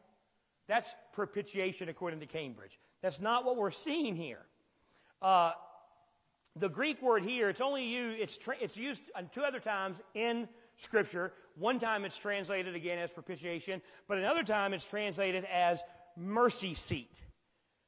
[0.67, 2.79] that's propitiation according to Cambridge.
[3.01, 4.45] That's not what we're seeing here.
[5.21, 5.51] Uh,
[6.55, 10.47] the Greek word here, it's only used, it's, tra- it's used two other times in
[10.77, 11.33] Scripture.
[11.57, 15.83] One time it's translated again as propitiation, but another time it's translated as
[16.17, 17.11] mercy seat.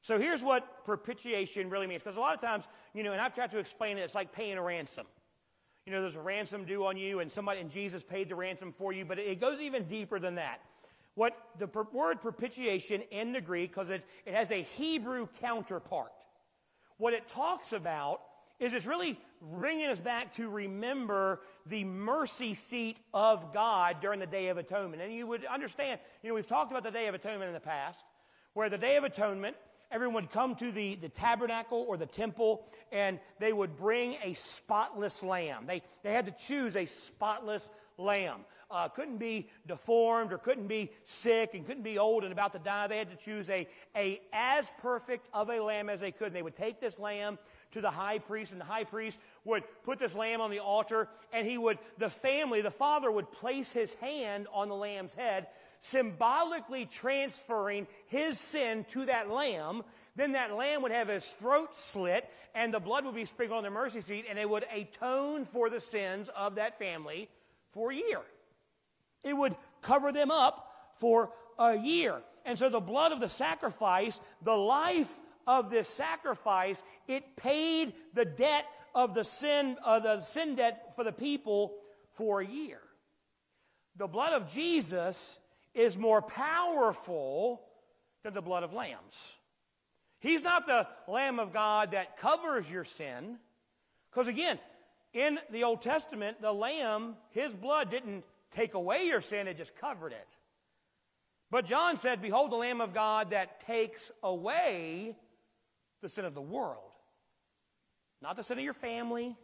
[0.00, 2.02] So here's what propitiation really means.
[2.02, 4.32] Because a lot of times, you know, and I've tried to explain it, it's like
[4.32, 5.06] paying a ransom.
[5.88, 8.72] You know, there's a ransom due on you, and somebody and Jesus paid the ransom
[8.72, 10.60] for you, but it goes even deeper than that.
[11.14, 16.12] What the per- word propitiation in the Greek, because it, it has a Hebrew counterpart,
[16.98, 18.20] what it talks about
[18.60, 24.26] is it's really bringing us back to remember the mercy seat of God during the
[24.26, 25.00] Day of Atonement.
[25.00, 27.60] And you would understand, you know, we've talked about the Day of Atonement in the
[27.60, 28.04] past,
[28.52, 29.56] where the Day of Atonement,
[29.90, 34.34] everyone would come to the, the tabernacle or the temple and they would bring a
[34.34, 35.64] spotless lamb.
[35.66, 38.40] They, they had to choose a spotless lamb.
[38.70, 42.58] Uh, couldn't be deformed or couldn't be sick and couldn't be old and about to
[42.58, 42.86] die.
[42.86, 46.28] They had to choose a, a as perfect of a lamb as they could.
[46.28, 47.38] And they would take this lamb
[47.72, 51.08] to the high priest, and the high priest would put this lamb on the altar,
[51.32, 55.48] and he would, the family, the father would place his hand on the lamb's head,
[55.80, 59.82] symbolically transferring his sin to that lamb.
[60.16, 63.64] Then that lamb would have his throat slit, and the blood would be sprinkled on
[63.64, 67.28] the mercy seat, and it would atone for the sins of that family
[67.72, 68.20] for a year.
[69.22, 72.16] It would cover them up for a year.
[72.44, 78.24] And so the blood of the sacrifice, the life of this sacrifice, it paid the
[78.24, 78.64] debt
[78.94, 81.74] of the sin, uh, the sin debt for the people
[82.12, 82.80] for a year.
[83.96, 85.38] The blood of Jesus
[85.78, 87.62] is more powerful
[88.24, 89.36] than the blood of lambs.
[90.20, 93.38] He's not the Lamb of God that covers your sin.
[94.10, 94.58] Because again,
[95.12, 99.76] in the Old Testament, the Lamb, his blood didn't take away your sin, it just
[99.76, 100.26] covered it.
[101.50, 105.16] But John said, Behold, the Lamb of God that takes away
[106.02, 106.90] the sin of the world.
[108.20, 109.36] Not the sin of your family.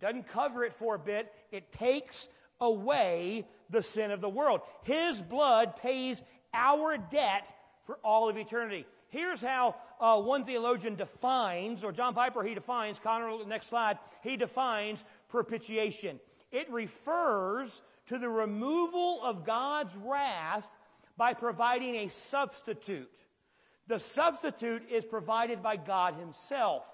[0.00, 1.30] Doesn't cover it for a bit.
[1.52, 2.28] It takes
[2.62, 4.62] away the sin of the world.
[4.84, 6.22] His blood pays
[6.54, 7.46] our debt
[7.82, 8.86] for all of eternity.
[9.08, 14.38] Here's how uh, one theologian defines, or John Piper, he defines, Connor, next slide, he
[14.38, 16.18] defines propitiation.
[16.50, 20.78] It refers to the removal of God's wrath
[21.16, 23.26] by providing a substitute.
[23.86, 26.90] The substitute is provided by God Himself.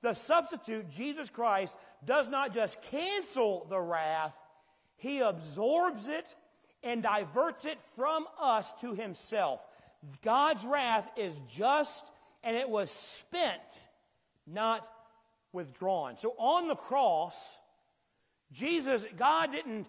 [0.00, 4.38] The substitute, Jesus Christ, does not just cancel the wrath,
[5.00, 6.36] He absorbs it
[6.82, 9.66] and diverts it from us to Himself.
[10.22, 12.06] God's wrath is just
[12.42, 13.60] and it was spent,
[14.46, 14.86] not
[15.52, 16.16] withdrawn.
[16.16, 17.58] So on the cross,
[18.52, 19.86] Jesus, God didn't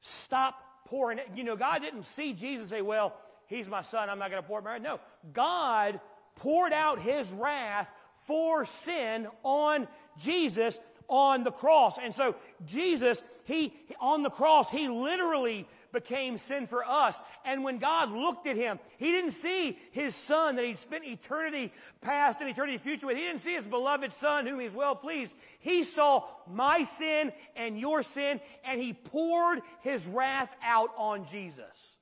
[0.00, 0.54] stop
[0.86, 1.28] pouring it.
[1.34, 4.48] You know, God didn't see Jesus say, Well, he's my son, I'm not going to
[4.48, 4.82] pour it.
[4.82, 5.00] No,
[5.32, 6.00] God
[6.36, 11.98] poured out his wrath for sin on Jesus on the cross.
[11.98, 12.34] And so
[12.64, 17.20] Jesus, he on the cross, he literally became sin for us.
[17.44, 21.72] And when God looked at him, he didn't see his son that he'd spent eternity
[22.00, 23.16] past and eternity future with.
[23.16, 25.34] He didn't see his beloved son whom he's well pleased.
[25.58, 31.98] He saw my sin and your sin, and he poured his wrath out on Jesus.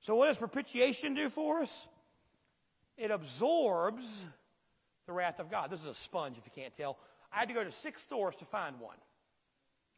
[0.00, 1.86] So, what does propitiation do for us?
[2.96, 4.26] It absorbs
[5.06, 5.70] the wrath of God.
[5.70, 6.98] This is a sponge, if you can't tell.
[7.34, 8.96] I had to go to six stores to find one,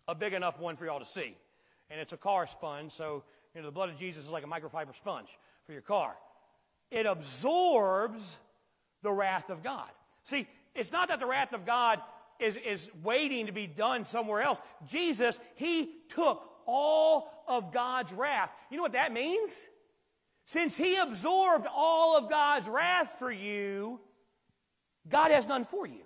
[0.09, 1.37] a big enough one for y'all to see.
[1.91, 4.47] And it's a car sponge, so you know the blood of Jesus is like a
[4.47, 6.15] microfiber sponge for your car.
[6.91, 8.39] It absorbs
[9.03, 9.91] the wrath of God.
[10.23, 12.01] See, it's not that the wrath of God
[12.39, 14.61] is, is waiting to be done somewhere else.
[14.87, 18.51] Jesus, He took all of God's wrath.
[18.71, 19.67] You know what that means?
[20.45, 24.01] Since he absorbed all of God's wrath for you,
[25.09, 26.03] God has none for you.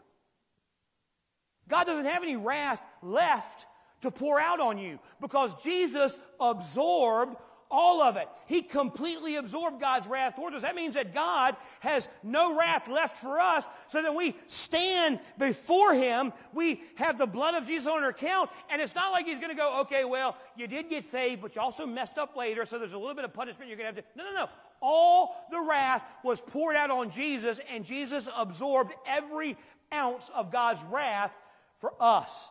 [1.68, 3.66] God doesn't have any wrath left
[4.02, 7.36] to pour out on you because Jesus absorbed
[7.70, 8.28] all of it.
[8.46, 10.62] He completely absorbed God's wrath towards us.
[10.62, 15.92] That means that God has no wrath left for us, so that we stand before
[15.94, 16.32] Him.
[16.54, 19.50] We have the blood of Jesus on our account, and it's not like He's going
[19.50, 22.78] to go, okay, well, you did get saved, but you also messed up later, so
[22.78, 24.18] there's a little bit of punishment you're going to have to.
[24.18, 24.48] No, no, no.
[24.80, 29.56] All the wrath was poured out on Jesus, and Jesus absorbed every
[29.92, 31.36] ounce of God's wrath
[31.78, 32.50] for us.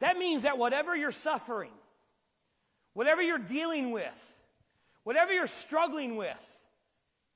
[0.00, 1.72] That means that whatever you're suffering,
[2.94, 4.36] whatever you're dealing with,
[5.06, 6.60] Whatever you're struggling with,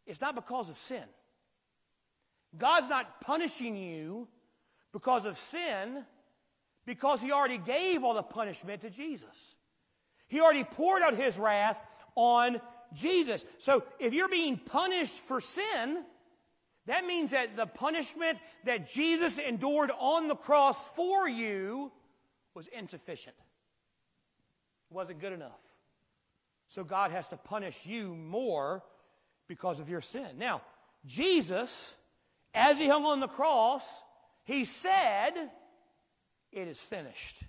[0.04, 1.04] it's not because of sin.
[2.58, 4.26] God's not punishing you
[4.92, 6.04] because of sin,
[6.84, 9.54] because He already gave all the punishment to Jesus.
[10.26, 11.80] He already poured out His wrath
[12.16, 12.60] on
[12.92, 13.44] Jesus.
[13.58, 16.04] So if you're being punished for sin,
[16.90, 21.92] that means that the punishment that Jesus endured on the cross for you
[22.54, 23.36] was insufficient.
[24.90, 25.60] It wasn't good enough.
[26.68, 28.82] So God has to punish you more
[29.48, 30.38] because of your sin.
[30.38, 30.62] Now,
[31.06, 31.94] Jesus,
[32.54, 34.02] as he hung on the cross,
[34.44, 35.32] he said,
[36.52, 37.42] It is finished.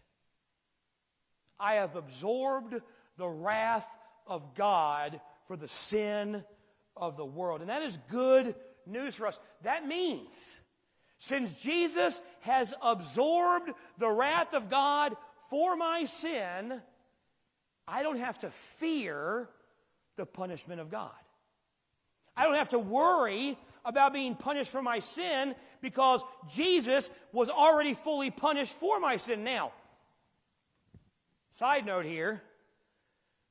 [1.60, 2.82] I have absorbed
[3.18, 3.88] the wrath
[4.26, 6.44] of God for the sin
[6.96, 7.62] of the world.
[7.62, 9.40] And that is good news for us.
[9.64, 10.60] That means
[11.18, 15.16] since Jesus has absorbed the wrath of God
[15.50, 16.82] for my sin,
[17.88, 19.48] I don't have to fear
[20.16, 21.12] the punishment of God.
[22.36, 27.94] I don't have to worry about being punished for my sin because Jesus was already
[27.94, 29.44] fully punished for my sin.
[29.44, 29.74] Now,
[31.50, 32.42] side note here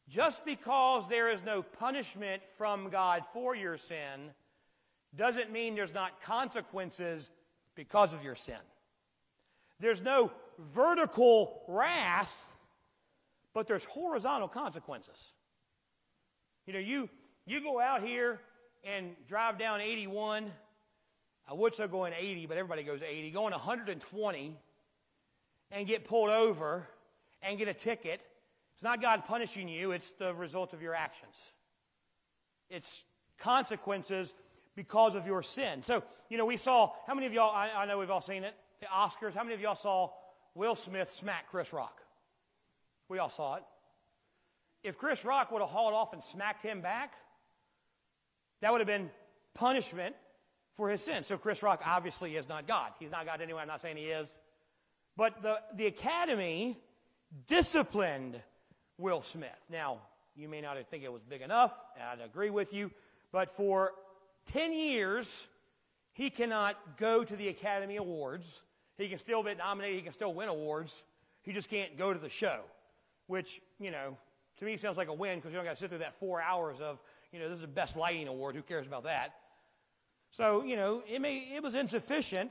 [0.09, 4.33] just because there is no punishment from God for your sin
[5.17, 7.31] doesn't mean there's not consequences
[7.75, 8.55] because of your sin.
[9.81, 12.57] There's no vertical wrath,
[13.55, 15.33] but there's horizontal consequences.
[16.67, 17.09] You know, you,
[17.47, 18.41] you go out here
[18.85, 20.51] and drive down 81.
[21.49, 23.31] I would say going 80, but everybody goes 80.
[23.31, 24.57] Going 120
[25.73, 26.87] and get pulled over
[27.43, 28.21] and get a ticket.
[28.75, 31.53] It's not God punishing you, it's the result of your actions.
[32.69, 33.05] It's
[33.39, 34.33] consequences
[34.81, 35.83] because of your sin.
[35.83, 38.45] So, you know, we saw, how many of y'all, I, I know we've all seen
[38.45, 40.09] it, the Oscars, how many of y'all saw
[40.55, 42.01] Will Smith smack Chris Rock?
[43.11, 43.63] We all saw it.
[44.83, 47.13] If Chris Rock would have hauled off and smacked him back,
[48.63, 49.11] that would have been
[49.53, 50.17] punishment
[50.73, 51.25] for his sin.
[51.25, 52.93] So Chris Rock obviously is not God.
[52.99, 53.61] He's not God anyway.
[53.61, 54.39] I'm not saying he is.
[55.15, 56.79] But the, the Academy
[57.47, 58.41] disciplined
[58.97, 59.61] Will Smith.
[59.71, 59.99] Now,
[60.35, 62.91] you may not think it was big enough, I'd agree with you,
[63.31, 63.93] but for
[64.47, 65.49] 10 years,
[66.13, 68.63] he cannot go to the Academy Awards.
[68.99, 71.05] He can still be nominated, he can still win awards.
[71.43, 72.61] He just can't go to the show,
[73.27, 74.17] which, you know,
[74.59, 76.41] to me sounds like a win because you don't got to sit through that four
[76.43, 77.01] hours of,
[77.33, 78.55] you know, this is the best lighting award.
[78.55, 79.35] Who cares about that?
[80.33, 82.51] So, you know, it, may, it was insufficient,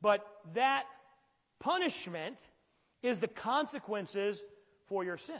[0.00, 0.86] but that
[1.60, 2.48] punishment
[3.02, 4.44] is the consequences
[4.86, 5.36] for your sin.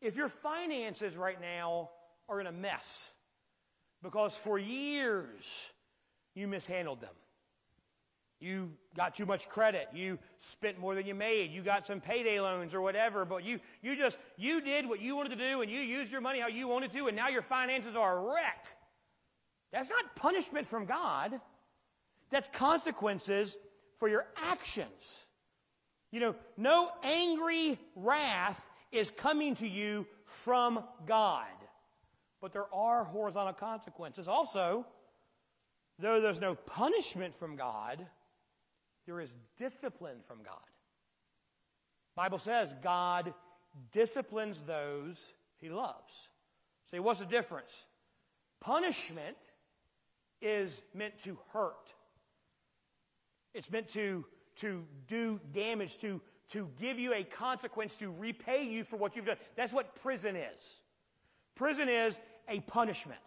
[0.00, 1.90] If your finances right now
[2.28, 3.12] are in a mess,
[4.02, 5.70] because for years
[6.34, 7.14] you mishandled them.
[8.40, 9.88] You got too much credit.
[9.92, 11.50] You spent more than you made.
[11.50, 15.14] You got some payday loans or whatever, but you, you just, you did what you
[15.14, 17.42] wanted to do and you used your money how you wanted to, and now your
[17.42, 18.66] finances are a wreck.
[19.72, 21.38] That's not punishment from God.
[22.30, 23.58] That's consequences
[23.98, 25.24] for your actions.
[26.10, 31.46] You know, no angry wrath is coming to you from God
[32.40, 34.28] but there are horizontal consequences.
[34.28, 34.86] Also,
[35.98, 38.06] though there's no punishment from God,
[39.06, 40.54] there is discipline from God.
[42.16, 43.32] Bible says God
[43.92, 46.28] disciplines those he loves.
[46.86, 47.84] See, what's the difference?
[48.60, 49.36] Punishment
[50.40, 51.94] is meant to hurt.
[53.54, 54.24] It's meant to,
[54.56, 59.26] to do damage, to, to give you a consequence, to repay you for what you've
[59.26, 59.36] done.
[59.56, 60.80] That's what prison is.
[61.60, 62.18] Prison is
[62.48, 63.20] a punishment.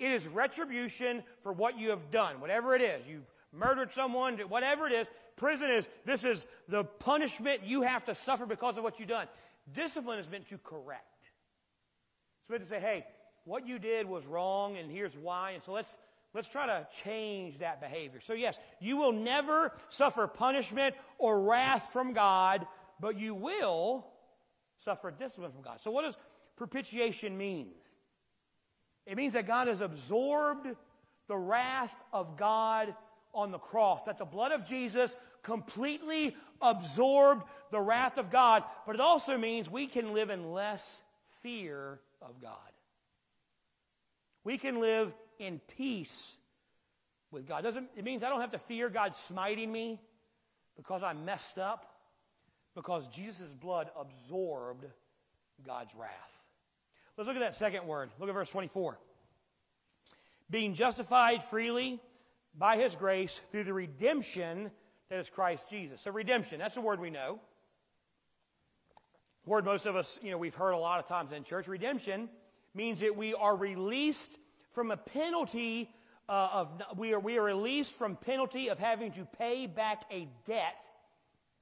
[0.00, 3.06] It is retribution for what you have done, whatever it is.
[3.06, 5.08] You murdered someone, whatever it is.
[5.36, 9.28] Prison is this is the punishment you have to suffer because of what you've done.
[9.72, 11.30] Discipline is meant to correct.
[12.40, 13.06] It's meant to say, hey,
[13.44, 15.52] what you did was wrong, and here's why.
[15.52, 15.96] And so let's
[16.34, 18.18] let's try to change that behavior.
[18.18, 22.66] So yes, you will never suffer punishment or wrath from God,
[22.98, 24.08] but you will
[24.76, 25.80] suffer discipline from God.
[25.80, 26.18] So what does
[26.56, 27.96] propitiation means
[29.06, 30.66] It means that God has absorbed
[31.28, 32.94] the wrath of God
[33.32, 38.94] on the cross, that the blood of Jesus completely absorbed the wrath of God, but
[38.94, 41.02] it also means we can live in less
[41.42, 42.58] fear of God.
[44.44, 46.38] We can live in peace
[47.30, 47.62] with God.
[47.64, 50.00] Doesn't, it means I don't have to fear God smiting me
[50.76, 51.86] because I messed up,
[52.74, 54.86] because Jesus' blood absorbed
[55.66, 56.33] God's wrath.
[57.16, 58.10] Let's look at that second word.
[58.18, 58.98] Look at verse 24.
[60.50, 62.00] Being justified freely
[62.56, 64.70] by his grace through the redemption
[65.08, 66.00] that is Christ Jesus.
[66.00, 67.40] So, redemption, that's a word we know.
[69.46, 71.68] Word most of us, you know, we've heard a lot of times in church.
[71.68, 72.28] Redemption
[72.74, 74.30] means that we are released
[74.72, 75.90] from a penalty
[76.28, 80.26] uh, of, we are, we are released from penalty of having to pay back a
[80.46, 80.88] debt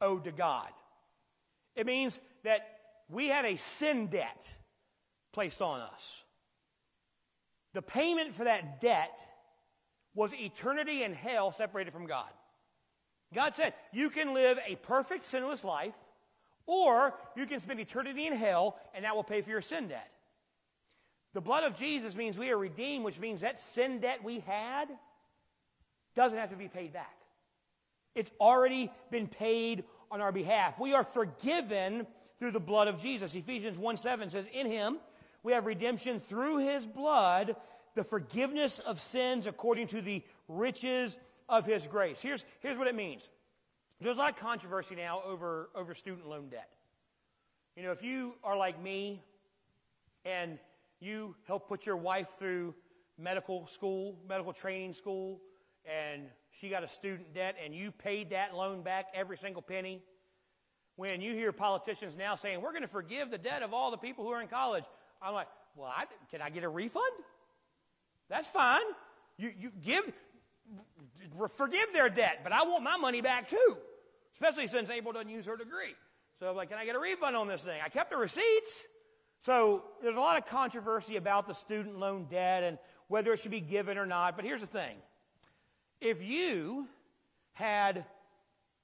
[0.01, 0.69] owed to God.
[1.75, 4.55] It means that we had a sin debt
[5.33, 6.25] placed on us.
[7.75, 9.19] The payment for that debt
[10.15, 12.29] was eternity in hell separated from God.
[13.35, 15.95] God said, You can live a perfect, sinless life,
[16.67, 20.09] or you can spend eternity in hell, and that will pay for your sin debt.
[21.35, 24.89] The blood of Jesus means we are redeemed, which means that sin debt we had
[26.15, 27.17] doesn't have to be paid back.
[28.15, 30.79] It's already been paid on our behalf.
[30.79, 32.07] We are forgiven
[32.39, 33.35] through the blood of Jesus.
[33.35, 34.99] Ephesians 1 7 says, In him
[35.43, 37.57] we have redemption through his blood,
[37.95, 41.19] the forgiveness of sins according to the riches
[41.49, 42.21] of his grace.
[42.21, 43.31] Here's, here's what it means
[44.01, 46.69] there's a lot of controversy now over, over student loan debt.
[47.77, 49.23] You know, if you are like me
[50.25, 50.59] and
[51.01, 52.75] you help put your wife through
[53.19, 55.41] medical school, medical training school,
[55.85, 60.03] and she got a student debt and you paid that loan back every single penny,
[60.97, 63.97] when you hear politicians now saying, we're going to forgive the debt of all the
[63.97, 64.85] people who are in college,
[65.25, 67.05] I'm like, well, I, can I get a refund?
[68.29, 68.83] That's fine.
[69.39, 70.11] You, you give,
[71.57, 73.77] forgive their debt, but I want my money back too,
[74.35, 75.95] especially since April doesn't use her degree.
[76.39, 77.81] So I'm like, can I get a refund on this thing?
[77.85, 78.85] I kept the receipts.
[79.41, 83.51] So there's a lot of controversy about the student loan debt and whether it should
[83.51, 84.37] be given or not.
[84.37, 84.97] But here's the thing
[86.01, 86.89] if you
[87.53, 88.05] had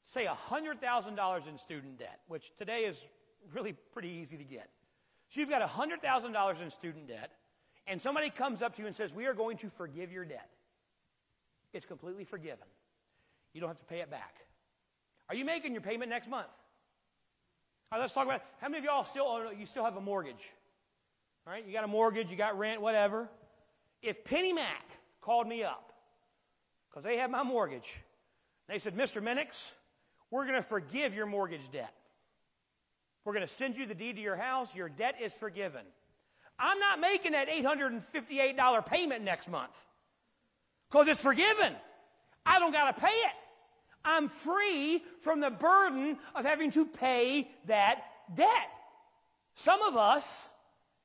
[0.04, 3.06] say $100,000 in student debt, which today is
[3.52, 4.68] really pretty easy to get.
[5.28, 7.30] So you've got $100,000 in student debt,
[7.86, 10.48] and somebody comes up to you and says, We are going to forgive your debt.
[11.72, 12.66] It's completely forgiven.
[13.52, 14.36] You don't have to pay it back.
[15.28, 16.48] Are you making your payment next month?
[17.90, 20.00] All right, let's talk about how many of y'all still oh, you still have a
[20.00, 20.50] mortgage?
[21.46, 23.28] All right, you got a mortgage, you got rent, whatever.
[24.02, 24.84] If PennyMac
[25.20, 25.92] called me up
[26.90, 27.96] because they had my mortgage,
[28.68, 29.22] they said, Mr.
[29.22, 29.70] Minix,
[30.30, 31.94] we're going to forgive your mortgage debt.
[33.28, 34.74] We're going to send you the deed to your house.
[34.74, 35.82] Your debt is forgiven.
[36.58, 39.84] I'm not making that $858 payment next month
[40.90, 41.74] because it's forgiven.
[42.46, 43.34] I don't got to pay it.
[44.02, 48.02] I'm free from the burden of having to pay that
[48.34, 48.70] debt.
[49.56, 50.48] Some of us,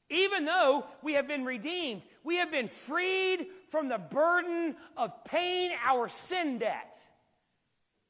[0.09, 5.75] even though we have been redeemed, we have been freed from the burden of paying
[5.85, 6.95] our sin debt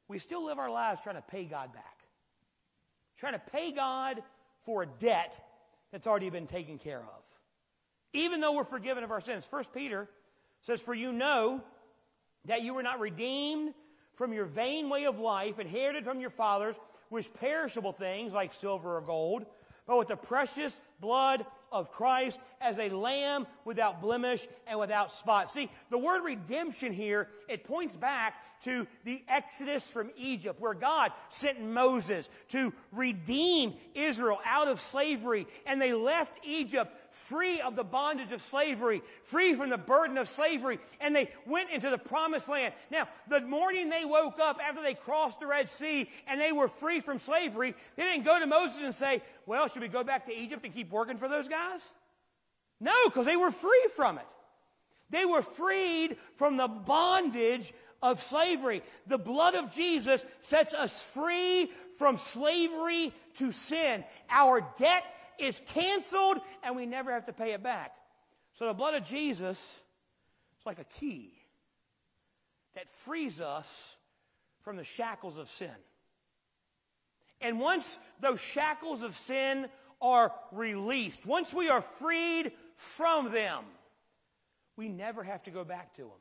[0.08, 1.93] we still live our lives trying to pay God back.
[3.24, 4.22] Trying to pay God
[4.66, 5.40] for a debt
[5.94, 7.24] that's already been taken care of.
[8.12, 9.46] Even though we're forgiven of our sins.
[9.46, 10.10] First Peter
[10.60, 11.64] says, For you know
[12.44, 13.76] that you were not redeemed
[14.12, 16.78] from your vain way of life, inherited from your fathers,
[17.10, 19.46] with perishable things like silver or gold,
[19.88, 25.52] but with the precious blood of Christ as a lamb without blemish and without spot.
[25.52, 31.12] See, the word redemption here, it points back to the Exodus from Egypt, where God
[31.28, 35.48] sent Moses to redeem Israel out of slavery.
[35.66, 40.28] And they left Egypt free of the bondage of slavery, free from the burden of
[40.28, 42.74] slavery, and they went into the promised land.
[42.90, 46.68] Now, the morning they woke up after they crossed the Red Sea and they were
[46.68, 50.26] free from slavery, they didn't go to Moses and say, Well, should we go back
[50.26, 51.92] to Egypt and keep working for those guys?
[52.80, 54.26] No, because they were free from it.
[55.12, 58.82] They were freed from the bondage of slavery.
[59.08, 64.04] The blood of Jesus sets us free from slavery to sin.
[64.30, 65.04] Our debt
[65.40, 67.96] is canceled and we never have to pay it back.
[68.54, 69.80] So the blood of Jesus
[70.60, 71.34] is like a key
[72.76, 73.98] that frees us
[74.62, 75.70] from the shackles of sin.
[77.42, 79.68] And once those shackles of sin
[80.02, 83.66] are released, once we are freed from them,
[84.76, 86.12] we never have to go back to them.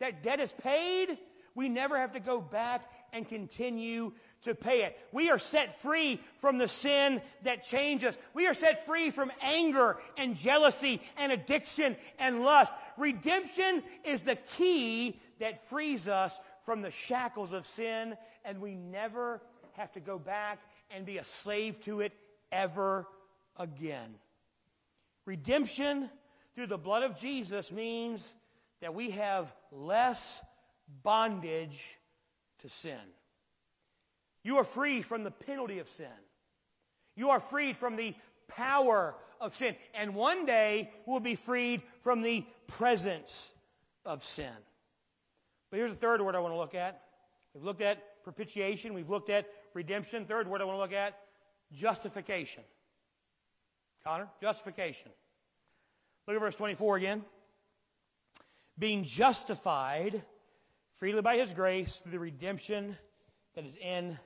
[0.00, 1.18] That debt is paid
[1.54, 4.98] we never have to go back and continue to pay it.
[5.12, 8.16] We are set free from the sin that changes.
[8.34, 12.72] We are set free from anger and jealousy and addiction and lust.
[12.96, 19.42] Redemption is the key that frees us from the shackles of sin, and we never
[19.76, 22.12] have to go back and be a slave to it
[22.52, 23.06] ever
[23.56, 24.14] again.
[25.24, 26.10] Redemption
[26.54, 28.34] through the blood of Jesus means
[28.80, 30.42] that we have less
[31.02, 31.98] bondage
[32.60, 32.98] to sin.
[34.42, 36.06] You are free from the penalty of sin.
[37.16, 38.14] You are freed from the
[38.48, 39.76] power of sin.
[39.94, 43.52] And one day we'll be freed from the presence
[44.04, 44.52] of sin.
[45.70, 47.02] But here's the third word I want to look at.
[47.54, 50.24] We've looked at propitiation, we've looked at redemption.
[50.24, 51.18] Third word I want to look at
[51.72, 52.64] justification.
[54.04, 55.10] Connor, justification.
[56.26, 57.24] Look at verse 24 again.
[58.78, 60.22] Being justified
[61.00, 62.94] freely by his grace through the redemption
[63.54, 64.18] that is in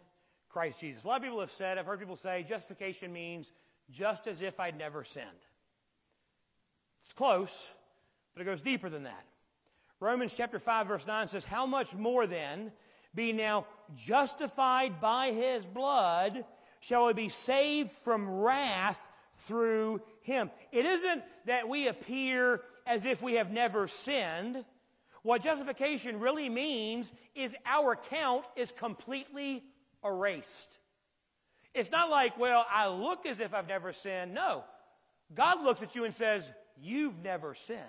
[0.49, 1.05] Christ Jesus.
[1.05, 3.53] A lot of people have said, I've heard people say, justification means
[3.91, 5.29] just as if I'd never sinned.
[7.03, 7.71] It's close,
[8.35, 9.25] but it goes deeper than that.
[10.01, 12.73] Romans chapter 5, verse 9 says, How much more then,
[13.15, 16.45] being now justified by his blood,
[16.81, 19.07] shall we be saved from wrath
[19.39, 20.51] through him?
[20.73, 24.65] It isn't that we appear as if we have never sinned.
[25.25, 29.65] What justification really means is our account is completely
[30.05, 30.79] erased.
[31.73, 34.35] It's not like, well, I look as if I've never sinned.
[34.35, 34.65] No.
[35.35, 37.81] God looks at you and says, You've never sinned.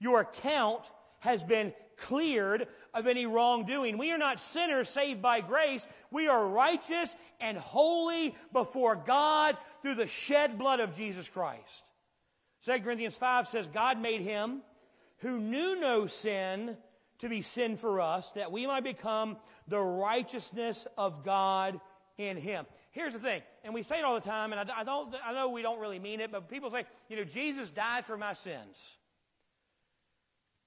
[0.00, 3.98] Your account has been cleared of any wrongdoing.
[3.98, 5.86] We are not sinners saved by grace.
[6.10, 11.84] We are righteous and holy before God through the shed blood of Jesus Christ.
[12.64, 14.62] 2 Corinthians 5 says, God made him
[15.18, 16.76] who knew no sin
[17.18, 21.80] to be sin for us, that we might become the righteousness of God
[22.16, 22.66] in him.
[22.90, 25.32] Here's the thing, and we say it all the time, and I, I, don't, I
[25.32, 28.32] know we don't really mean it, but people say, you know, Jesus died for my
[28.32, 28.96] sins.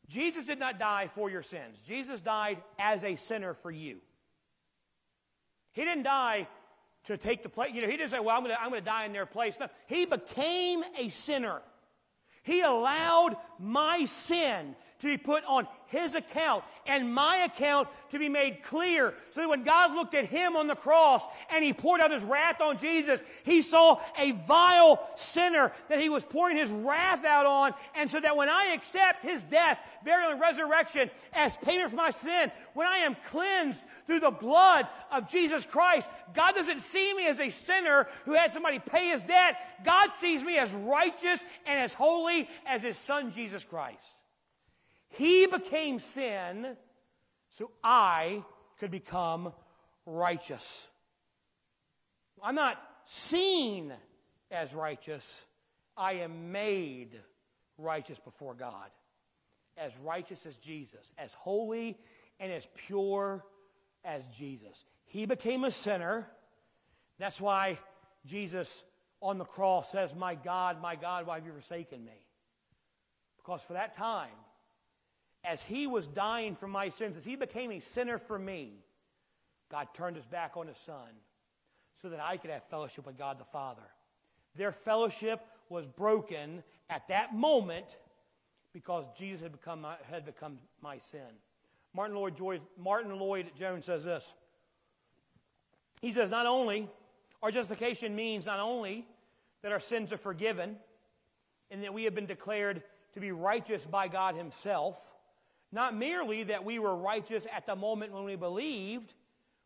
[0.07, 1.81] Jesus did not die for your sins.
[1.87, 3.99] Jesus died as a sinner for you.
[5.71, 6.47] He didn't die
[7.05, 7.71] to take the place.
[7.73, 9.57] You know, he didn't say, well, I'm going to I'm to die in their place.
[9.59, 11.61] No, he became a sinner.
[12.43, 18.29] He allowed my sin to be put on his account and my account to be
[18.29, 22.01] made clear so that when God looked at him on the cross and he poured
[22.01, 26.69] out his wrath on Jesus, he saw a vile sinner that he was pouring his
[26.71, 27.73] wrath out on.
[27.95, 32.11] And so that when I accept his death, burial, and resurrection as payment for my
[32.11, 37.27] sin, when I am cleansed through the blood of Jesus Christ, God doesn't see me
[37.27, 39.57] as a sinner who had somebody pay his debt.
[39.83, 44.15] God sees me as righteous and as holy as his son Jesus Christ.
[45.11, 46.75] He became sin
[47.49, 48.43] so I
[48.79, 49.53] could become
[50.05, 50.87] righteous.
[52.41, 53.93] I'm not seen
[54.49, 55.45] as righteous,
[55.95, 57.19] I am made
[57.77, 58.89] righteous before God.
[59.77, 61.97] As righteous as Jesus, as holy
[62.39, 63.43] and as pure
[64.03, 64.85] as Jesus.
[65.05, 66.27] He became a sinner.
[67.19, 67.79] That's why
[68.25, 68.83] Jesus
[69.21, 72.27] on the cross says, My God, my God, why have you forsaken me?
[73.37, 74.29] Because for that time,
[75.43, 78.83] as he was dying for my sins, as he became a sinner for me,
[79.69, 81.09] God turned his back on his son
[81.95, 83.81] so that I could have fellowship with God the Father.
[84.55, 87.97] Their fellowship was broken at that moment
[88.73, 91.21] because Jesus had become my, had become my sin.
[91.93, 94.33] Martin Lloyd, Joy, Martyn Lloyd Jones says this.
[96.01, 96.89] He says, not only,
[97.43, 99.05] our justification means not only
[99.61, 100.77] that our sins are forgiven
[101.69, 102.83] and that we have been declared
[103.13, 105.13] to be righteous by God Himself,
[105.71, 109.13] not merely that we were righteous at the moment when we believed,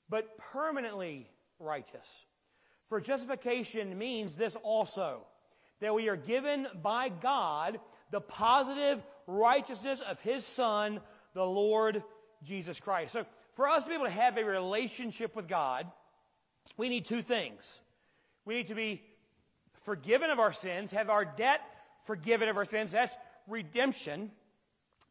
[0.09, 1.29] but permanently
[1.59, 2.25] righteous.
[2.85, 5.25] For justification means this also
[5.81, 7.79] that we are given by God
[8.11, 11.01] the positive righteousness of His Son,
[11.33, 12.03] the Lord
[12.43, 13.13] Jesus Christ.
[13.13, 15.87] So, for us to be able to have a relationship with God,
[16.77, 17.81] we need two things.
[18.45, 19.01] We need to be
[19.73, 21.61] forgiven of our sins, have our debt
[22.03, 22.91] forgiven of our sins.
[22.91, 24.31] That's redemption.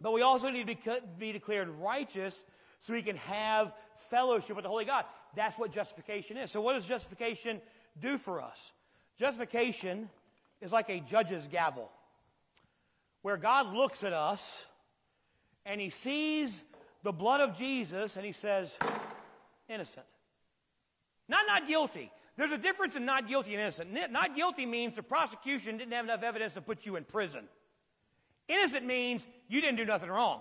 [0.04, 2.44] But we also need to be declared righteous
[2.78, 5.06] so we can have fellowship with the Holy God.
[5.34, 6.50] That's what justification is.
[6.50, 7.58] So, what does justification
[7.98, 8.74] do for us?
[9.18, 10.10] Justification
[10.60, 11.90] is like a judge's gavel,
[13.22, 14.66] where God looks at us
[15.64, 16.64] and he sees
[17.02, 18.78] the blood of Jesus and he says,
[19.70, 20.06] innocent.
[21.30, 22.12] Not not guilty.
[22.36, 23.90] There's a difference in not guilty and innocent.
[24.10, 27.48] Not guilty means the prosecution didn't have enough evidence to put you in prison.
[28.48, 30.40] Innocent means you didn't do nothing wrong.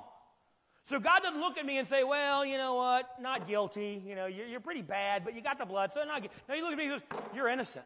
[0.85, 4.03] So God doesn't look at me and say, well, you know what, not guilty.
[4.05, 6.35] You know, you're, you're pretty bad, but you got the blood, so not guilty.
[6.49, 7.85] No, you look at me and goes, you're innocent.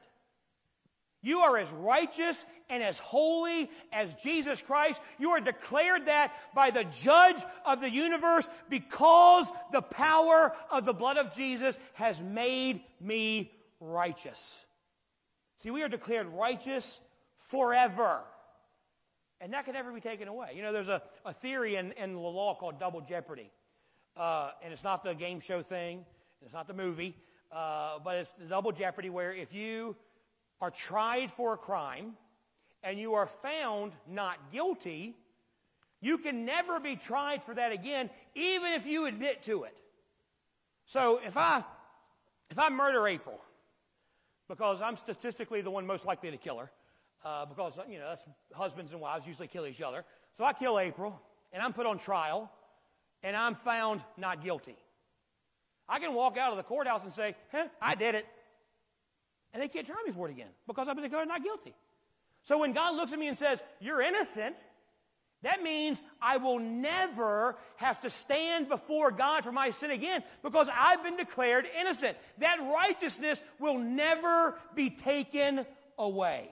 [1.21, 5.01] You are as righteous and as holy as Jesus Christ.
[5.19, 10.93] You are declared that by the judge of the universe because the power of the
[10.93, 14.65] blood of Jesus has made me righteous.
[15.57, 17.01] See, we are declared righteous
[17.35, 18.21] forever.
[19.39, 20.53] And that can never be taken away.
[20.55, 23.51] You know, there's a, a theory in, in the law called double jeopardy.
[24.15, 26.03] Uh, and it's not the game show thing,
[26.43, 27.15] it's not the movie,
[27.51, 29.95] uh, but it's the double jeopardy where if you
[30.59, 32.13] are tried for a crime
[32.81, 35.15] and you are found not guilty,
[36.01, 39.77] you can never be tried for that again, even if you admit to it.
[40.85, 41.63] So if I
[42.49, 43.39] if I murder April,
[44.47, 46.71] because I'm statistically the one most likely to kill her,
[47.23, 48.15] uh, because, you know,
[48.53, 50.03] husbands and wives usually kill each other.
[50.33, 51.19] So I kill April,
[51.51, 52.51] and I'm put on trial,
[53.23, 54.75] and I'm found not guilty.
[55.89, 58.25] I can walk out of the courthouse and say, huh, I did it.
[59.53, 61.73] And they can't try me for it again because I've been declared not guilty.
[62.43, 64.63] So when God looks at me and says, You're innocent,
[65.43, 70.69] that means I will never have to stand before God for my sin again because
[70.73, 72.17] I've been declared innocent.
[72.39, 75.65] That righteousness will never be taken
[75.97, 76.49] away.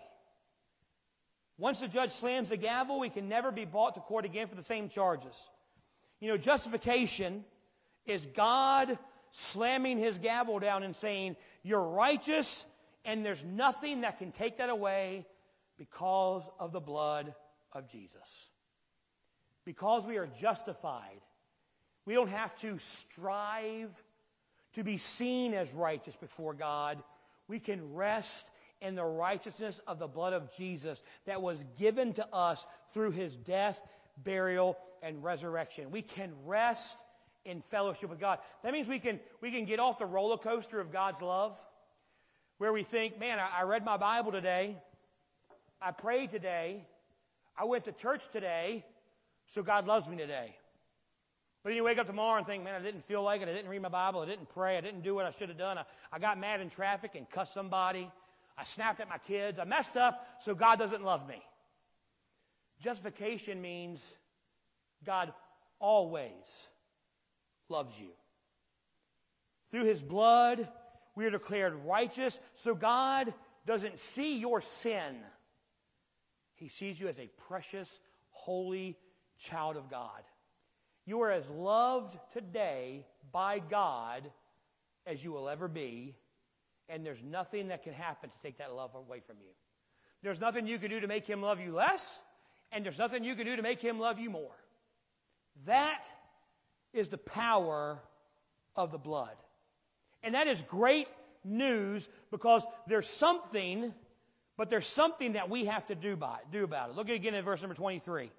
[1.58, 4.56] Once the judge slams the gavel, we can never be brought to court again for
[4.56, 5.50] the same charges.
[6.20, 7.46] You know, justification
[8.06, 8.98] is God
[9.32, 12.66] slamming his gavel down and saying, You're righteous,
[13.06, 15.26] and there's nothing that can take that away
[15.78, 17.34] because of the blood
[17.72, 18.50] of Jesus.
[19.66, 21.22] Because we are justified,
[22.06, 24.04] we don't have to strive
[24.74, 27.02] to be seen as righteous before God.
[27.48, 28.52] We can rest
[28.82, 33.36] in the righteousness of the blood of Jesus that was given to us through his
[33.36, 33.82] death,
[34.24, 35.92] burial, and resurrection.
[35.92, 37.00] We can rest
[37.46, 38.40] in fellowship with God.
[38.64, 41.60] That means we can, we can get off the roller coaster of God's love
[42.58, 44.78] where we think, man, I, I read my Bible today,
[45.82, 46.86] I prayed today,
[47.58, 48.86] I went to church today,
[49.46, 50.56] so God loves me today.
[51.64, 53.50] But then you wake up tomorrow and think, man, I didn't feel like it.
[53.50, 54.22] I didn't read my Bible.
[54.22, 54.78] I didn't pray.
[54.78, 55.80] I didn't do what I should have done.
[55.80, 58.12] I, I got mad in traffic and cussed somebody.
[58.58, 59.60] I snapped at my kids.
[59.60, 61.42] I messed up, so God doesn't love me.
[62.80, 64.16] Justification means
[65.04, 65.34] God
[65.80, 66.70] always
[67.70, 68.12] loves you.
[69.72, 70.68] Through his blood,
[71.16, 73.34] we are declared righteous, so God
[73.66, 75.16] doesn't see your sin.
[76.56, 78.00] He sees you as a precious,
[78.30, 78.98] holy
[79.38, 80.22] child of God.
[81.06, 84.32] You are as loved today by God
[85.06, 86.16] as you will ever be,
[86.90, 89.50] and there's nothing that can happen to take that love away from you.
[90.22, 92.20] There's nothing you can do to make him love you less,
[92.72, 94.56] and there's nothing you can do to make him love you more.
[95.66, 96.04] That
[96.94, 98.00] is the power
[98.76, 99.36] of the blood.
[100.24, 101.08] And that is great
[101.44, 103.94] news because there's something,
[104.58, 106.96] but there's something that we have to do, by, do about it.
[106.96, 108.26] Look again at verse number 23.
[108.26, 108.32] It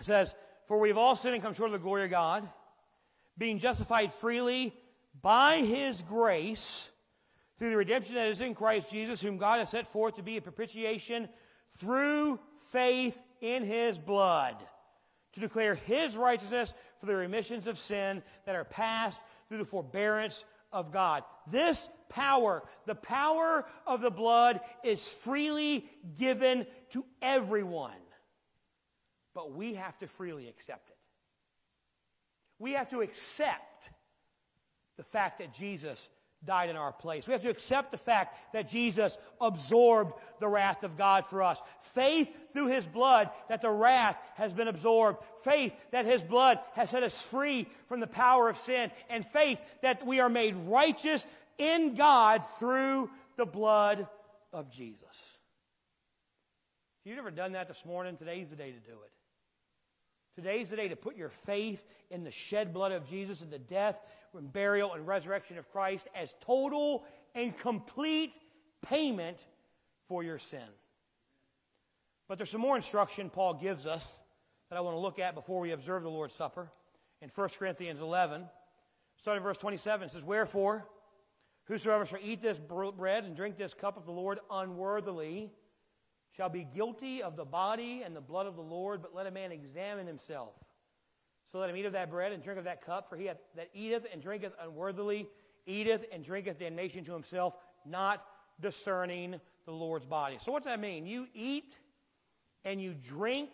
[0.00, 0.34] says,
[0.66, 2.48] For we've all sinned and come short of the glory of God,
[3.36, 4.74] being justified freely
[5.20, 6.90] by his grace
[7.58, 10.36] through the redemption that is in Christ Jesus, whom God has set forth to be
[10.36, 11.28] a propitiation
[11.76, 12.40] through
[12.70, 14.56] faith in his blood,
[15.34, 20.44] to declare his righteousness for the remissions of sin that are passed through the forbearance
[20.72, 21.24] of God.
[21.46, 27.92] This power, the power of the blood, is freely given to everyone.
[29.34, 30.96] But we have to freely accept it.
[32.58, 33.90] We have to accept
[34.96, 36.10] the fact that Jesus
[36.44, 37.26] died in our place.
[37.26, 41.62] We have to accept the fact that Jesus absorbed the wrath of God for us.
[41.80, 45.22] Faith through his blood that the wrath has been absorbed.
[45.38, 48.90] Faith that his blood has set us free from the power of sin.
[49.08, 51.26] And faith that we are made righteous
[51.58, 54.08] in God through the blood
[54.52, 55.38] of Jesus.
[57.04, 59.12] If you've never done that this morning, today's the day to do it.
[60.34, 63.58] Today's the day to put your faith in the shed blood of Jesus and the
[63.58, 64.00] death
[64.36, 67.04] and burial and resurrection of Christ as total
[67.34, 68.38] and complete
[68.80, 69.38] payment
[70.08, 70.60] for your sin.
[72.28, 74.10] But there's some more instruction Paul gives us
[74.70, 76.70] that I want to look at before we observe the Lord's Supper.
[77.20, 78.44] In 1 Corinthians 11,
[79.18, 80.86] starting verse 27, says, Wherefore,
[81.64, 85.52] whosoever shall eat this bread and drink this cup of the Lord unworthily,
[86.36, 89.30] shall be guilty of the body and the blood of the Lord, but let a
[89.30, 90.54] man examine himself.
[91.44, 93.68] So let him eat of that bread and drink of that cup, for he that
[93.74, 95.28] eateth and drinketh unworthily
[95.66, 97.54] eateth and drinketh damnation to himself,
[97.84, 98.24] not
[98.60, 100.36] discerning the Lord's body.
[100.38, 101.06] So what does that mean?
[101.06, 101.78] You eat
[102.64, 103.50] and you drink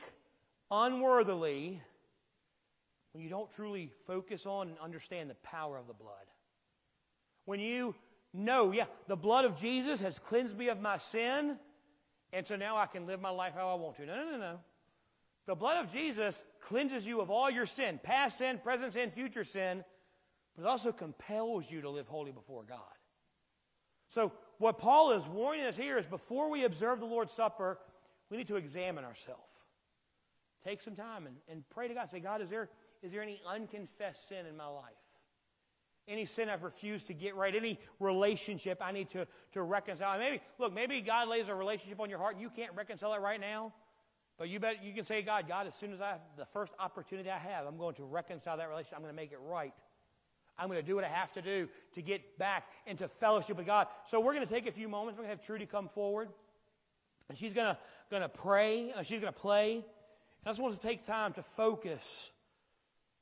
[0.71, 1.81] unworthily
[3.13, 6.27] when you don't truly focus on and understand the power of the blood.
[7.47, 7.95] When you
[8.35, 11.59] know, yeah, the blood of Jesus has cleansed me of my sin,
[12.33, 14.07] and so now I can live my life how I want to.
[14.07, 14.61] No, no, no, no.
[15.47, 19.45] The blood of Jesus cleanses you of all your sin, past sin, present sin, future
[19.45, 19.83] sin,
[20.55, 22.79] but it also compels you to live holy before God.
[24.09, 27.79] So, what Paul is warning us here is before we observe the Lord's Supper,
[28.31, 29.63] we need to examine ourselves.
[30.65, 32.09] Take some time and, and pray to God.
[32.09, 32.69] Say, God, is there,
[33.03, 34.97] is there any unconfessed sin in my life?
[36.09, 37.55] Any sin I've refused to get right?
[37.55, 40.19] Any relationship I need to, to reconcile?
[40.19, 43.21] Maybe, look, maybe God lays a relationship on your heart and you can't reconcile it
[43.21, 43.73] right now.
[44.39, 46.73] But you bet you can say, God, God, as soon as I have the first
[46.79, 48.97] opportunity I have, I'm going to reconcile that relationship.
[48.97, 49.75] I'm going to make it right.
[50.59, 53.67] I'm going to do what I have to do to get back into fellowship with
[53.67, 53.89] God.
[54.05, 55.19] So we're going to take a few moments.
[55.19, 56.29] We're going to have Trudy come forward.
[57.29, 57.79] And she's going to,
[58.11, 58.93] going to pray.
[58.93, 59.75] Uh, she's going to play.
[59.75, 59.85] And
[60.47, 62.31] I just want to take time to focus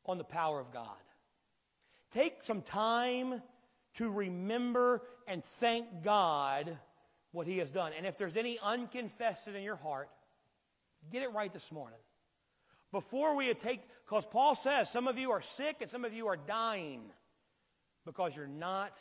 [0.04, 0.96] on the power of God.
[2.16, 3.42] Take some time
[3.96, 6.78] to remember and thank God
[7.32, 7.92] what He has done.
[7.94, 10.08] And if there's any unconfessed in your heart,
[11.12, 11.98] get it right this morning.
[12.90, 16.28] Before we take, because Paul says some of you are sick and some of you
[16.28, 17.02] are dying
[18.06, 18.96] because you're not